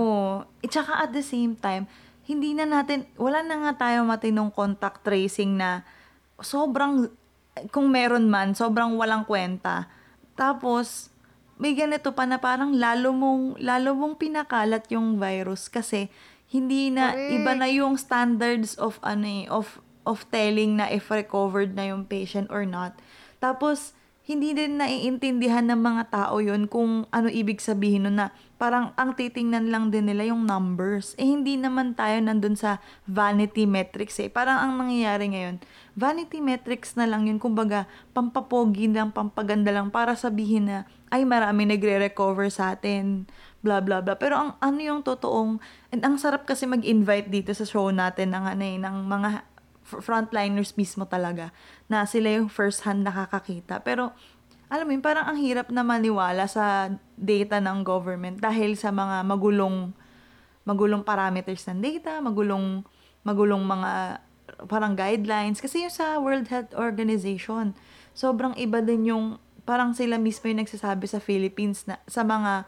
At 0.63 0.71
saka 0.73 1.05
at 1.05 1.11
the 1.11 1.27
same 1.27 1.59
time, 1.59 1.91
hindi 2.23 2.55
na 2.55 2.65
natin, 2.65 3.05
wala 3.19 3.43
na 3.43 3.67
nga 3.67 3.89
tayo 3.89 4.07
matinong 4.07 4.55
contact 4.55 5.03
tracing 5.03 5.59
na 5.59 5.83
sobrang, 6.39 7.11
kung 7.69 7.91
meron 7.91 8.31
man, 8.31 8.55
sobrang 8.55 8.95
walang 8.95 9.27
kwenta. 9.27 9.91
Tapos, 10.39 11.11
may 11.59 11.75
ganito 11.75 12.15
pa 12.15 12.25
na 12.25 12.39
parang 12.39 12.71
lalo 12.71 13.11
mong, 13.11 13.59
lalo 13.59 13.99
mong 13.99 14.15
pinakalat 14.17 14.87
yung 14.95 15.19
virus 15.19 15.67
kasi 15.67 16.07
hindi 16.49 16.89
na, 16.89 17.13
Correct. 17.13 17.35
iba 17.35 17.53
na 17.59 17.69
yung 17.69 17.95
standards 17.99 18.79
of, 18.79 18.97
ano 19.03 19.27
eh, 19.27 19.45
of, 19.51 19.83
of 20.09 20.25
telling 20.33 20.81
na 20.81 20.89
if 20.89 21.11
recovered 21.13 21.77
na 21.77 21.91
yung 21.93 22.07
patient 22.07 22.49
or 22.49 22.65
not. 22.65 22.97
Tapos, 23.43 23.93
hindi 24.29 24.53
din 24.53 24.77
naiintindihan 24.77 25.65
ng 25.73 25.81
mga 25.81 26.03
tao 26.13 26.37
yun 26.37 26.69
kung 26.69 27.09
ano 27.09 27.33
ibig 27.33 27.65
sabihin 27.65 28.05
nun 28.05 28.21
na 28.21 28.29
parang 28.61 28.93
ang 29.01 29.17
titingnan 29.17 29.73
lang 29.73 29.89
din 29.89 30.05
nila 30.05 30.29
yung 30.29 30.45
numbers. 30.45 31.17
Eh, 31.17 31.25
hindi 31.25 31.57
naman 31.57 31.97
tayo 31.97 32.21
nandun 32.21 32.53
sa 32.53 32.85
vanity 33.09 33.65
metrics 33.65 34.21
eh. 34.21 34.29
Parang 34.29 34.61
ang 34.61 34.73
nangyayari 34.77 35.33
ngayon, 35.33 35.65
vanity 35.97 36.45
metrics 36.45 36.93
na 36.93 37.09
lang 37.09 37.25
yun. 37.25 37.41
Kumbaga, 37.41 37.89
pampapogi 38.13 38.93
lang, 38.93 39.17
pampaganda 39.17 39.73
lang 39.73 39.89
para 39.89 40.13
sabihin 40.13 40.69
na, 40.69 40.79
ay 41.09 41.25
marami 41.25 41.65
nagre-recover 41.65 42.53
sa 42.53 42.77
atin, 42.77 43.25
blah 43.65 43.81
blah 43.81 44.05
blah. 44.05 44.21
Pero 44.21 44.37
ang 44.37 44.51
ano 44.61 44.77
yung 44.77 45.01
totoong, 45.01 45.57
and 45.89 46.05
ang 46.05 46.21
sarap 46.21 46.45
kasi 46.45 46.69
mag-invite 46.69 47.33
dito 47.33 47.57
sa 47.57 47.65
show 47.65 47.89
natin 47.89 48.37
ng, 48.37 48.45
ano, 48.45 48.61
eh, 48.61 48.77
ng 48.77 48.97
mga 49.09 49.29
frontliners 49.89 50.77
mismo 50.77 51.09
talaga 51.09 51.49
na 51.89 52.05
sila 52.05 52.37
yung 52.37 52.53
first 52.53 52.85
hand 52.85 53.09
nakakakita. 53.09 53.81
Pero 53.81 54.13
alam 54.69 54.85
mo 54.85 54.93
yun, 54.93 55.01
parang 55.01 55.25
ang 55.25 55.41
hirap 55.41 55.73
na 55.73 55.81
maniwala 55.81 56.45
sa 56.45 56.93
data 57.17 57.57
ng 57.57 57.81
government 57.81 58.37
dahil 58.45 58.77
sa 58.77 58.93
mga 58.93 59.25
magulong 59.25 59.97
magulong 60.69 61.01
parameters 61.01 61.65
ng 61.73 61.81
data, 61.81 62.21
magulong 62.21 62.85
magulong 63.25 63.65
mga 63.65 64.21
parang 64.69 64.93
guidelines 64.93 65.61
kasi 65.61 65.85
yung 65.85 65.93
sa 65.93 66.21
World 66.21 66.49
Health 66.53 66.73
Organization 66.77 67.77
sobrang 68.17 68.57
iba 68.57 68.81
din 68.85 69.09
yung 69.09 69.25
parang 69.69 69.93
sila 69.93 70.17
mismo 70.17 70.49
yung 70.49 70.65
nagsasabi 70.65 71.05
sa 71.05 71.21
Philippines 71.21 71.85
na 71.85 72.01
sa 72.09 72.25
mga 72.25 72.65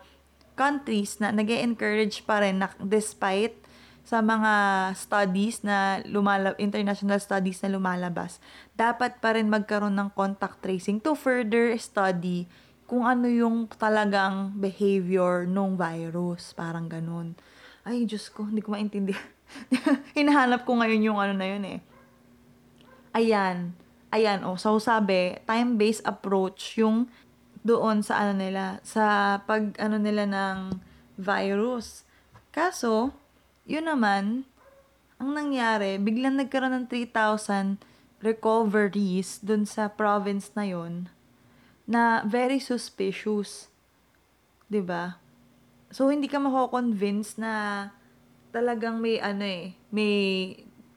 countries 0.56 1.16
na 1.20 1.33
nag 1.33 1.48
encourage 1.48 2.24
pa 2.28 2.44
rin 2.44 2.61
na 2.61 2.68
despite 2.80 3.60
sa 4.11 4.27
mga 4.27 4.53
studies 4.99 5.62
na 5.62 6.03
lumala 6.03 6.59
international 6.59 7.23
studies 7.23 7.62
na 7.62 7.70
lumalabas, 7.70 8.42
dapat 8.75 9.23
pa 9.23 9.38
rin 9.38 9.46
magkaroon 9.46 9.94
ng 9.94 10.11
contact 10.18 10.59
tracing 10.66 10.99
to 10.99 11.14
further 11.14 11.79
study 11.79 12.51
kung 12.90 13.07
ano 13.07 13.31
yung 13.31 13.70
talagang 13.70 14.51
behavior 14.59 15.46
ng 15.46 15.79
virus. 15.79 16.51
Parang 16.59 16.90
ganun. 16.90 17.38
Ay, 17.87 18.03
Diyos 18.03 18.27
ko, 18.35 18.51
hindi 18.51 18.59
ko 18.59 18.75
maintindihan. 18.75 19.31
Hinahanap 20.18 20.66
ko 20.66 20.75
ngayon 20.83 21.07
yung 21.07 21.18
ano 21.23 21.38
na 21.38 21.46
yun 21.46 21.62
eh. 21.70 21.79
Ayan. 23.14 23.79
Ayan, 24.11 24.42
oh. 24.42 24.59
So, 24.59 24.83
sabi, 24.83 25.38
time-based 25.46 26.03
approach 26.03 26.83
yung 26.83 27.07
doon 27.62 28.03
sa 28.03 28.27
ano 28.27 28.35
nila, 28.35 28.83
sa 28.83 29.38
pag 29.46 29.70
ano 29.79 30.03
nila 30.03 30.27
ng 30.27 30.75
virus. 31.14 32.03
Kaso, 32.51 33.14
yun 33.70 33.87
naman, 33.87 34.42
ang 35.22 35.30
nangyari, 35.30 35.94
biglang 36.02 36.35
nagkaroon 36.35 36.74
ng 36.74 36.87
3,000 36.90 37.78
recoveries 38.18 39.38
dun 39.38 39.62
sa 39.62 39.87
province 39.87 40.50
na 40.59 40.66
yun 40.66 41.06
na 41.87 42.26
very 42.26 42.59
suspicious. 42.59 43.70
ba? 44.66 45.22
So, 45.94 46.11
hindi 46.11 46.26
ka 46.26 46.42
mako-convince 46.42 47.38
na 47.38 47.87
talagang 48.50 48.98
may 48.98 49.22
ano 49.22 49.46
eh, 49.46 49.78
may 49.94 50.14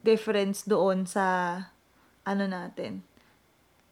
difference 0.02 0.66
doon 0.66 1.06
sa 1.06 1.58
ano 2.26 2.46
natin 2.50 3.06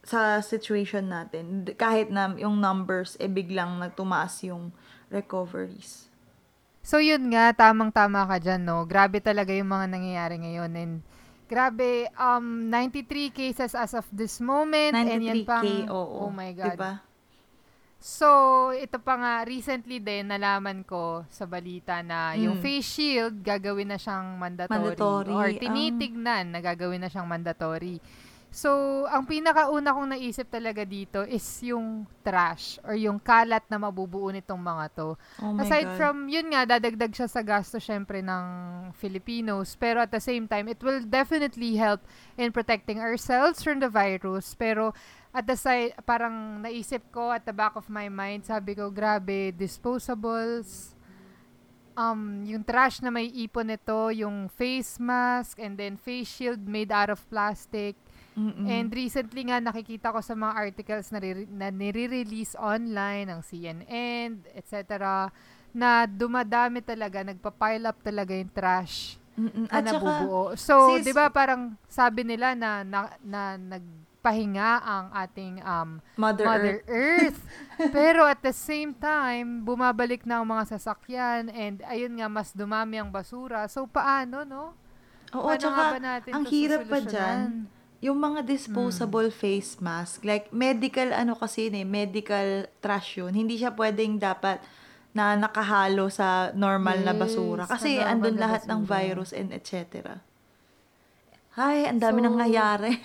sa 0.01 0.41
situation 0.41 1.07
natin 1.13 1.61
kahit 1.77 2.09
na 2.09 2.33
yung 2.41 2.57
numbers 2.57 3.13
eh 3.21 3.29
biglang 3.29 3.77
nagtumaas 3.77 4.41
yung 4.41 4.73
recoveries. 5.13 6.10
So 6.81 6.97
yun 6.97 7.29
nga, 7.29 7.53
tamang-tama 7.53 8.25
ka 8.25 8.41
dyan, 8.41 8.65
no? 8.65 8.83
Grabe 8.89 9.21
talaga 9.21 9.53
yung 9.53 9.69
mga 9.69 9.85
nangyayari 9.89 10.35
ngayon. 10.41 10.71
And 10.73 10.93
grabe, 11.45 12.09
um, 12.17 12.67
93 12.73 13.29
cases 13.29 13.77
as 13.77 13.93
of 13.93 14.09
this 14.09 14.41
moment. 14.41 14.97
93K, 14.97 15.13
and 15.13 15.21
yan 15.21 15.41
pang, 15.45 15.71
oo. 15.93 16.25
Oh 16.25 16.31
my 16.33 16.51
God. 16.57 16.73
Diba? 16.73 16.93
So, 18.01 18.25
ito 18.73 18.97
pa 18.97 19.13
nga, 19.13 19.33
recently 19.45 20.01
din, 20.01 20.25
nalaman 20.25 20.81
ko 20.81 21.21
sa 21.29 21.45
balita 21.45 22.01
na 22.01 22.33
yung 22.33 22.57
Mm. 22.57 22.63
face 22.65 22.97
shield, 22.97 23.45
gagawin 23.45 23.93
na 23.93 24.01
siyang 24.01 24.41
mandatory. 24.41 24.97
Mandatory, 24.97 25.29
Or 25.37 25.49
um, 25.53 25.61
tinitignan 25.61 26.49
na 26.49 26.65
gagawin 26.65 26.97
na 26.97 27.13
siyang 27.13 27.29
mandatory. 27.29 28.01
So, 28.51 29.03
ang 29.07 29.23
pinakauna 29.23 29.95
kong 29.95 30.11
naisip 30.11 30.51
talaga 30.51 30.83
dito 30.83 31.23
is 31.23 31.43
yung 31.63 32.03
trash 32.19 32.83
or 32.83 32.99
yung 32.99 33.15
kalat 33.15 33.63
na 33.71 33.79
mabubuo 33.79 34.27
nitong 34.27 34.59
mga 34.59 34.85
to. 34.91 35.15
Oh 35.39 35.55
Aside 35.55 35.87
God. 35.87 35.95
from, 35.95 36.15
yun 36.27 36.51
nga, 36.51 36.67
dadagdag 36.67 37.15
siya 37.15 37.31
sa 37.31 37.39
gasto 37.39 37.79
syempre 37.79 38.19
ng 38.19 38.43
Filipinos. 38.99 39.79
Pero 39.79 40.03
at 40.03 40.11
the 40.11 40.19
same 40.19 40.51
time, 40.51 40.67
it 40.67 40.83
will 40.83 40.99
definitely 40.99 41.79
help 41.79 42.03
in 42.35 42.51
protecting 42.51 42.99
ourselves 42.99 43.63
from 43.63 43.79
the 43.79 43.87
virus. 43.87 44.51
Pero 44.59 44.91
at 45.31 45.47
the 45.47 45.55
side, 45.55 45.95
parang 46.03 46.59
naisip 46.59 47.07
ko 47.07 47.31
at 47.31 47.47
the 47.47 47.55
back 47.55 47.79
of 47.79 47.87
my 47.87 48.11
mind, 48.11 48.43
sabi 48.43 48.75
ko, 48.75 48.91
grabe, 48.91 49.55
disposables, 49.55 50.91
um, 51.95 52.43
yung 52.43 52.67
trash 52.67 52.99
na 52.99 53.07
may 53.07 53.31
ipon 53.31 53.71
nito, 53.71 54.11
yung 54.11 54.51
face 54.51 54.99
mask, 54.99 55.55
and 55.55 55.79
then 55.79 55.95
face 55.95 56.27
shield 56.27 56.59
made 56.67 56.91
out 56.91 57.07
of 57.07 57.23
plastic. 57.31 57.95
Mm-mm. 58.31 58.63
And 58.63 58.87
recently 58.87 59.43
nga 59.43 59.59
nakikita 59.59 60.15
ko 60.15 60.23
sa 60.23 60.31
mga 60.31 60.53
articles 60.55 61.11
na, 61.11 61.19
riri- 61.19 61.51
na 61.51 61.67
nire-release 61.67 62.55
online 62.55 63.27
ng 63.27 63.41
CNN, 63.43 64.29
etc. 64.55 65.27
na 65.75 66.07
dumadami 66.07 66.79
talaga, 66.79 67.27
nagpa-pile 67.27 67.91
up 67.91 67.99
talaga 67.99 68.31
yung 68.31 68.51
trash 68.51 69.19
Mm-mm. 69.35 69.67
na 69.67 69.79
At 69.79 69.83
saka, 69.83 69.99
nabubuo. 69.99 70.55
So, 70.59 70.95
sis- 70.95 71.07
'di 71.07 71.13
ba 71.15 71.31
parang 71.31 71.75
sabi 71.87 72.23
nila 72.23 72.55
na 72.55 72.83
na, 72.83 73.11
na 73.23 73.55
nagpahinga 73.55 74.71
ang 74.83 75.05
ating 75.15 75.63
um, 75.63 75.89
Mother, 76.19 76.45
Mother 76.47 76.77
Earth. 76.87 77.39
Earth. 77.39 77.41
Pero 77.95 78.27
at 78.27 78.43
the 78.43 78.55
same 78.55 78.91
time, 78.95 79.63
bumabalik 79.63 80.23
na 80.27 80.43
ang 80.43 80.47
mga 80.47 80.75
sasakyan 80.75 81.51
and 81.51 81.79
ayun 81.87 82.15
nga 82.19 82.27
mas 82.27 82.51
dumami 82.51 82.99
ang 82.99 83.11
basura. 83.11 83.67
So 83.71 83.87
paano, 83.87 84.43
no? 84.43 84.75
Oo, 85.31 85.47
paano 85.47 85.63
tsaka, 85.63 85.83
ba 85.95 85.99
natin 85.99 86.31
ang 86.35 86.45
hirap 86.47 86.87
pa 86.87 86.99
sosolusyonan? 86.99 87.49
Yung 88.01 88.17
mga 88.17 88.41
disposable 88.43 89.29
Hmm. 89.29 89.37
face 89.37 89.77
mask, 89.79 90.21
like 90.23 90.49
medical 90.51 91.13
ano 91.13 91.33
kasi 91.33 91.69
yun 91.69 91.77
eh, 91.77 91.85
medical 91.85 92.47
trash 92.79 93.15
yun. 93.15 93.29
Hindi 93.31 93.55
siya 93.55 93.69
pwedeng 93.71 94.17
dapat 94.17 94.57
na 95.11 95.35
nakahalo 95.35 96.09
sa 96.09 96.49
normal 96.51 96.97
na 96.99 97.13
Yes, 97.13 97.19
basura. 97.19 97.63
sa 97.63 97.77
Kasi 97.77 98.01
andun 98.01 98.35
na 98.35 98.41
lahat 98.43 98.65
ng 98.65 98.81
basura. 98.81 98.91
virus 98.97 99.31
and 99.31 99.49
etc. 99.51 100.17
Ay, 101.53 101.83
ang 101.83 101.99
dami 101.99 102.17
So, 102.17 102.23
nang 102.23 102.37
nangyayari. 102.37 102.95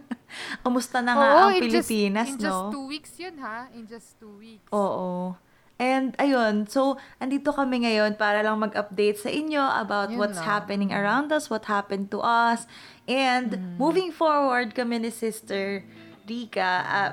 Kamusta 0.64 0.98
na 0.98 1.12
nga 1.12 1.28
Oo, 1.28 1.44
ang 1.46 1.54
in 1.54 1.68
just- 1.68 1.86
Pilipinas, 1.86 2.28
in 2.30 2.40
just 2.40 2.50
no? 2.58 2.72
two 2.72 2.86
weeks 2.88 3.12
yun, 3.14 3.36
ha? 3.36 3.68
In 3.70 3.84
just 3.84 4.16
two 4.16 4.32
weeks. 4.40 4.64
Oo. 4.72 5.36
And 5.76 6.14
ayun, 6.16 6.64
so 6.64 6.94
andito 7.16 7.50
kami 7.50 7.82
ngayon 7.82 8.14
para 8.14 8.40
lang 8.40 8.56
mag-update 8.56 9.18
sa 9.18 9.28
inyo 9.28 9.58
about 9.58 10.08
Yun 10.08 10.18
what's 10.18 10.38
lang. 10.38 10.48
happening 10.48 10.90
around 10.90 11.28
us, 11.28 11.48
what 11.48 11.66
happened 11.66 12.08
to 12.08 12.20
us. 12.20 12.68
And 13.04 13.50
Mm. 13.50 13.76
moving 13.76 14.10
forward 14.10 14.72
kami 14.72 15.00
ni 15.00 15.10
Sister 15.10 15.82
Rika, 16.22 16.72
ah, 16.80 17.10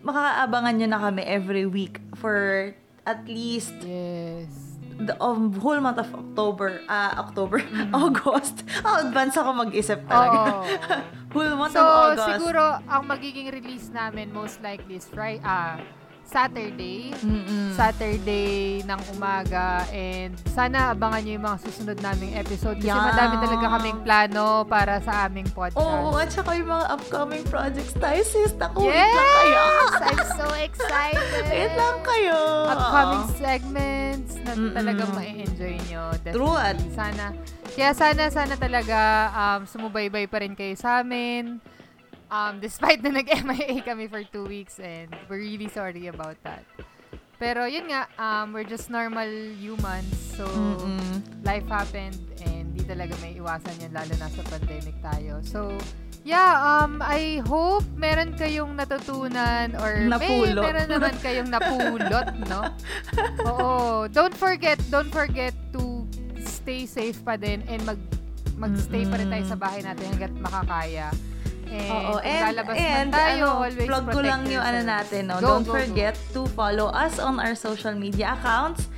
makakaabangan 0.00 0.72
nyo 0.76 0.88
na 0.88 1.00
kami 1.00 1.22
every 1.22 1.64
week 1.64 1.98
for 2.14 2.70
at 3.02 3.24
least 3.24 3.72
Yes. 3.80 4.76
the 5.00 5.16
um, 5.16 5.56
whole 5.56 5.80
month 5.80 5.96
of 5.96 6.12
October, 6.12 6.84
ah 6.86 7.16
October, 7.18 7.64
August. 7.96 8.62
Oh, 8.84 9.00
advance 9.00 9.32
ako 9.34 9.64
mag-isip 9.64 10.04
talaga. 10.04 10.60
whole 11.32 11.56
month 11.56 11.72
So, 11.72 11.80
of 11.80 11.88
August. 12.12 12.36
siguro, 12.36 12.62
ang 12.84 13.08
magiging 13.08 13.48
release 13.48 13.88
namin 13.88 14.28
most 14.28 14.60
likely 14.60 15.00
is 15.00 15.08
Friday, 15.08 15.40
ah, 15.40 15.80
Saturday. 16.30 17.10
Mm-mm. 17.20 17.74
Saturday 17.74 18.50
ng 18.80 19.00
umaga 19.10 19.66
and 19.90 20.30
sana 20.46 20.90
abangan 20.90 21.20
nyo 21.20 21.32
yung 21.34 21.44
mga 21.44 21.58
susunod 21.60 21.98
naming 21.98 22.32
episode 22.34 22.76
kasi 22.76 22.86
Yeah. 22.86 23.02
madami 23.02 23.34
talaga 23.36 23.66
kaming 23.72 23.98
plano 24.00 24.46
para 24.64 24.98
sa 24.98 25.26
aming 25.26 25.50
podcast. 25.50 25.76
Oo, 25.76 26.14
at 26.14 26.28
saka 26.28 26.54
yung 26.54 26.68
mga 26.68 26.86
upcoming 26.88 27.42
projects 27.44 27.94
tayo, 27.94 28.20
sis. 28.22 28.52
Naku, 28.54 28.86
Yes! 28.86 29.10
lang 29.10 29.30
kayo. 29.34 29.62
I'm 30.02 30.22
so 30.30 30.46
excited! 30.56 31.42
Wait 31.50 31.72
lang 31.72 31.98
kayo. 32.00 32.38
Upcoming 32.68 33.26
segments 33.34 34.32
na 34.38 34.52
Mm-mm. 34.52 34.72
talagang 34.72 35.10
ma-enjoy 35.10 35.74
nyo. 35.86 36.02
True 36.24 36.54
at- 36.54 36.78
Definitely. 36.78 36.94
Sana, 36.94 37.24
kaya 37.70 37.90
sana, 37.92 38.22
sana 38.28 38.54
talaga 38.54 38.98
um, 39.32 39.60
sumubaybay 39.64 40.24
pa 40.24 40.38
rin 40.38 40.52
kayo 40.52 40.74
sa 40.74 41.00
amin. 41.00 41.58
Um, 42.30 42.62
despite 42.62 43.02
na 43.02 43.10
nag-MIA 43.10 43.82
kami 43.82 44.06
for 44.06 44.22
two 44.22 44.46
weeks 44.46 44.78
and 44.78 45.10
we're 45.26 45.42
really 45.42 45.66
sorry 45.66 46.06
about 46.06 46.38
that. 46.46 46.62
Pero 47.40 47.64
yun 47.64 47.88
nga, 47.88 48.06
um, 48.20 48.52
we're 48.52 48.68
just 48.68 48.86
normal 48.86 49.26
humans. 49.58 50.12
So, 50.36 50.44
Mm-mm. 50.46 51.24
life 51.42 51.64
happened 51.66 52.20
and 52.44 52.70
di 52.70 52.84
talaga 52.84 53.16
may 53.18 53.34
iwasan 53.34 53.80
yan 53.80 53.90
lalo 53.90 54.12
na 54.20 54.28
sa 54.28 54.44
pandemic 54.46 54.92
tayo. 55.00 55.40
So, 55.42 55.72
yeah, 56.20 56.60
um, 56.60 57.00
I 57.00 57.40
hope 57.48 57.82
meron 57.96 58.36
kayong 58.36 58.76
natutunan 58.76 59.72
or 59.80 60.04
may 60.04 60.12
Napulot. 60.12 60.64
meron 60.68 60.86
naman 60.86 61.14
kayong 61.24 61.48
napulot, 61.48 62.28
no? 62.46 62.60
Oo. 63.48 64.04
Don't 64.06 64.36
forget, 64.36 64.76
don't 64.92 65.08
forget 65.08 65.56
to 65.72 66.04
stay 66.44 66.84
safe 66.84 67.18
pa 67.24 67.40
din 67.40 67.64
and 67.66 67.80
mag 67.82 67.98
magstay 68.60 69.08
pa 69.08 69.16
rin 69.16 69.32
tayo 69.32 69.44
sa 69.48 69.56
bahay 69.56 69.80
natin 69.80 70.04
hanggat 70.12 70.32
makakaya. 70.36 71.08
And 71.70 71.86
Oo, 71.86 72.18
and, 72.26 72.58
and 72.74 73.08
tayo, 73.14 73.62
ano, 73.62 73.86
plug 73.86 74.04
ko 74.10 74.20
lang 74.26 74.42
yung 74.50 74.58
ano 74.58 74.82
natin, 74.82 75.30
no? 75.30 75.38
Go, 75.38 75.62
Don't 75.62 75.66
go, 75.66 75.70
go. 75.70 75.78
forget 75.78 76.18
to 76.34 76.42
follow 76.58 76.90
us 76.90 77.22
on 77.22 77.38
our 77.38 77.54
social 77.54 77.94
media 77.94 78.34
accounts. 78.34 78.90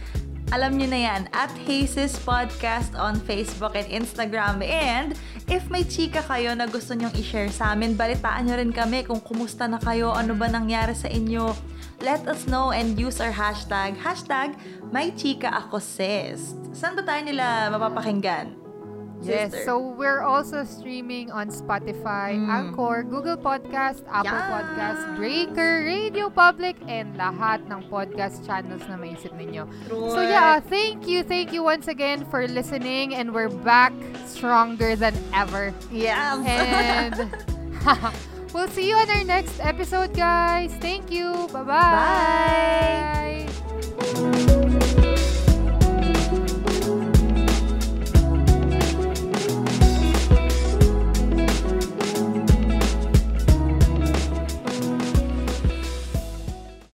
Alam 0.52 0.76
nyo 0.76 0.88
na 0.88 1.00
yan, 1.00 1.22
at 1.32 1.52
Hases 1.64 2.16
Podcast 2.20 2.92
on 2.96 3.16
Facebook 3.24 3.72
and 3.72 3.88
Instagram. 3.88 4.60
And 4.60 5.16
if 5.48 5.68
may 5.72 5.84
chika 5.84 6.24
kayo 6.24 6.52
na 6.52 6.68
gusto 6.68 6.92
nyong 6.92 7.12
i-share 7.16 7.48
sa 7.48 7.72
amin, 7.72 7.96
balitaan 7.96 8.48
nyo 8.48 8.60
rin 8.60 8.72
kami 8.72 9.04
kung 9.04 9.20
kumusta 9.20 9.64
na 9.64 9.80
kayo, 9.80 10.12
ano 10.12 10.36
ba 10.36 10.48
nangyari 10.48 10.92
sa 10.92 11.08
inyo. 11.08 11.56
Let 12.04 12.28
us 12.28 12.44
know 12.48 12.68
and 12.72 13.00
use 13.00 13.20
our 13.20 13.32
hashtag, 13.32 13.96
hashtag, 14.00 14.52
may 14.92 15.12
chika 15.16 15.48
ako 15.48 15.80
sis. 15.80 16.52
Saan 16.76 16.96
ba 16.96 17.04
tayo 17.04 17.24
nila 17.24 17.72
mapapakinggan? 17.72 18.61
Yes, 19.22 19.50
sister. 19.52 19.64
so 19.64 19.78
we're 19.78 20.22
also 20.22 20.64
streaming 20.64 21.30
on 21.30 21.48
Spotify, 21.48 22.34
Mm. 22.34 22.48
Anchor, 22.50 23.02
Google 23.02 23.36
Podcast, 23.36 24.02
Apple 24.10 24.34
Yeah. 24.34 24.50
Podcast, 24.50 25.00
Breaker, 25.16 25.84
Radio 25.86 26.26
Public, 26.28 26.76
and 26.86 27.14
lahat 27.14 27.62
ng 27.70 27.86
podcast 27.86 28.42
channels 28.42 28.82
na 28.90 28.98
maisip 28.98 29.30
ninyo. 29.34 29.66
So 30.10 30.20
yeah, 30.20 30.58
thank 30.58 31.06
you, 31.06 31.22
thank 31.22 31.52
you 31.52 31.62
once 31.62 31.86
again 31.86 32.26
for 32.28 32.46
listening 32.46 33.14
and 33.14 33.30
we're 33.32 33.52
back 33.62 33.92
stronger 34.26 34.96
than 34.96 35.14
ever. 35.32 35.70
Yes. 35.92 36.42
And 36.42 37.30
we'll 38.54 38.68
see 38.68 38.88
you 38.88 38.96
on 38.96 39.10
our 39.10 39.24
next 39.24 39.58
episode, 39.58 40.14
guys. 40.14 40.70
Thank 40.78 41.10
you. 41.10 41.48
Bye-bye. 41.50 43.46
Bye. 43.46 44.51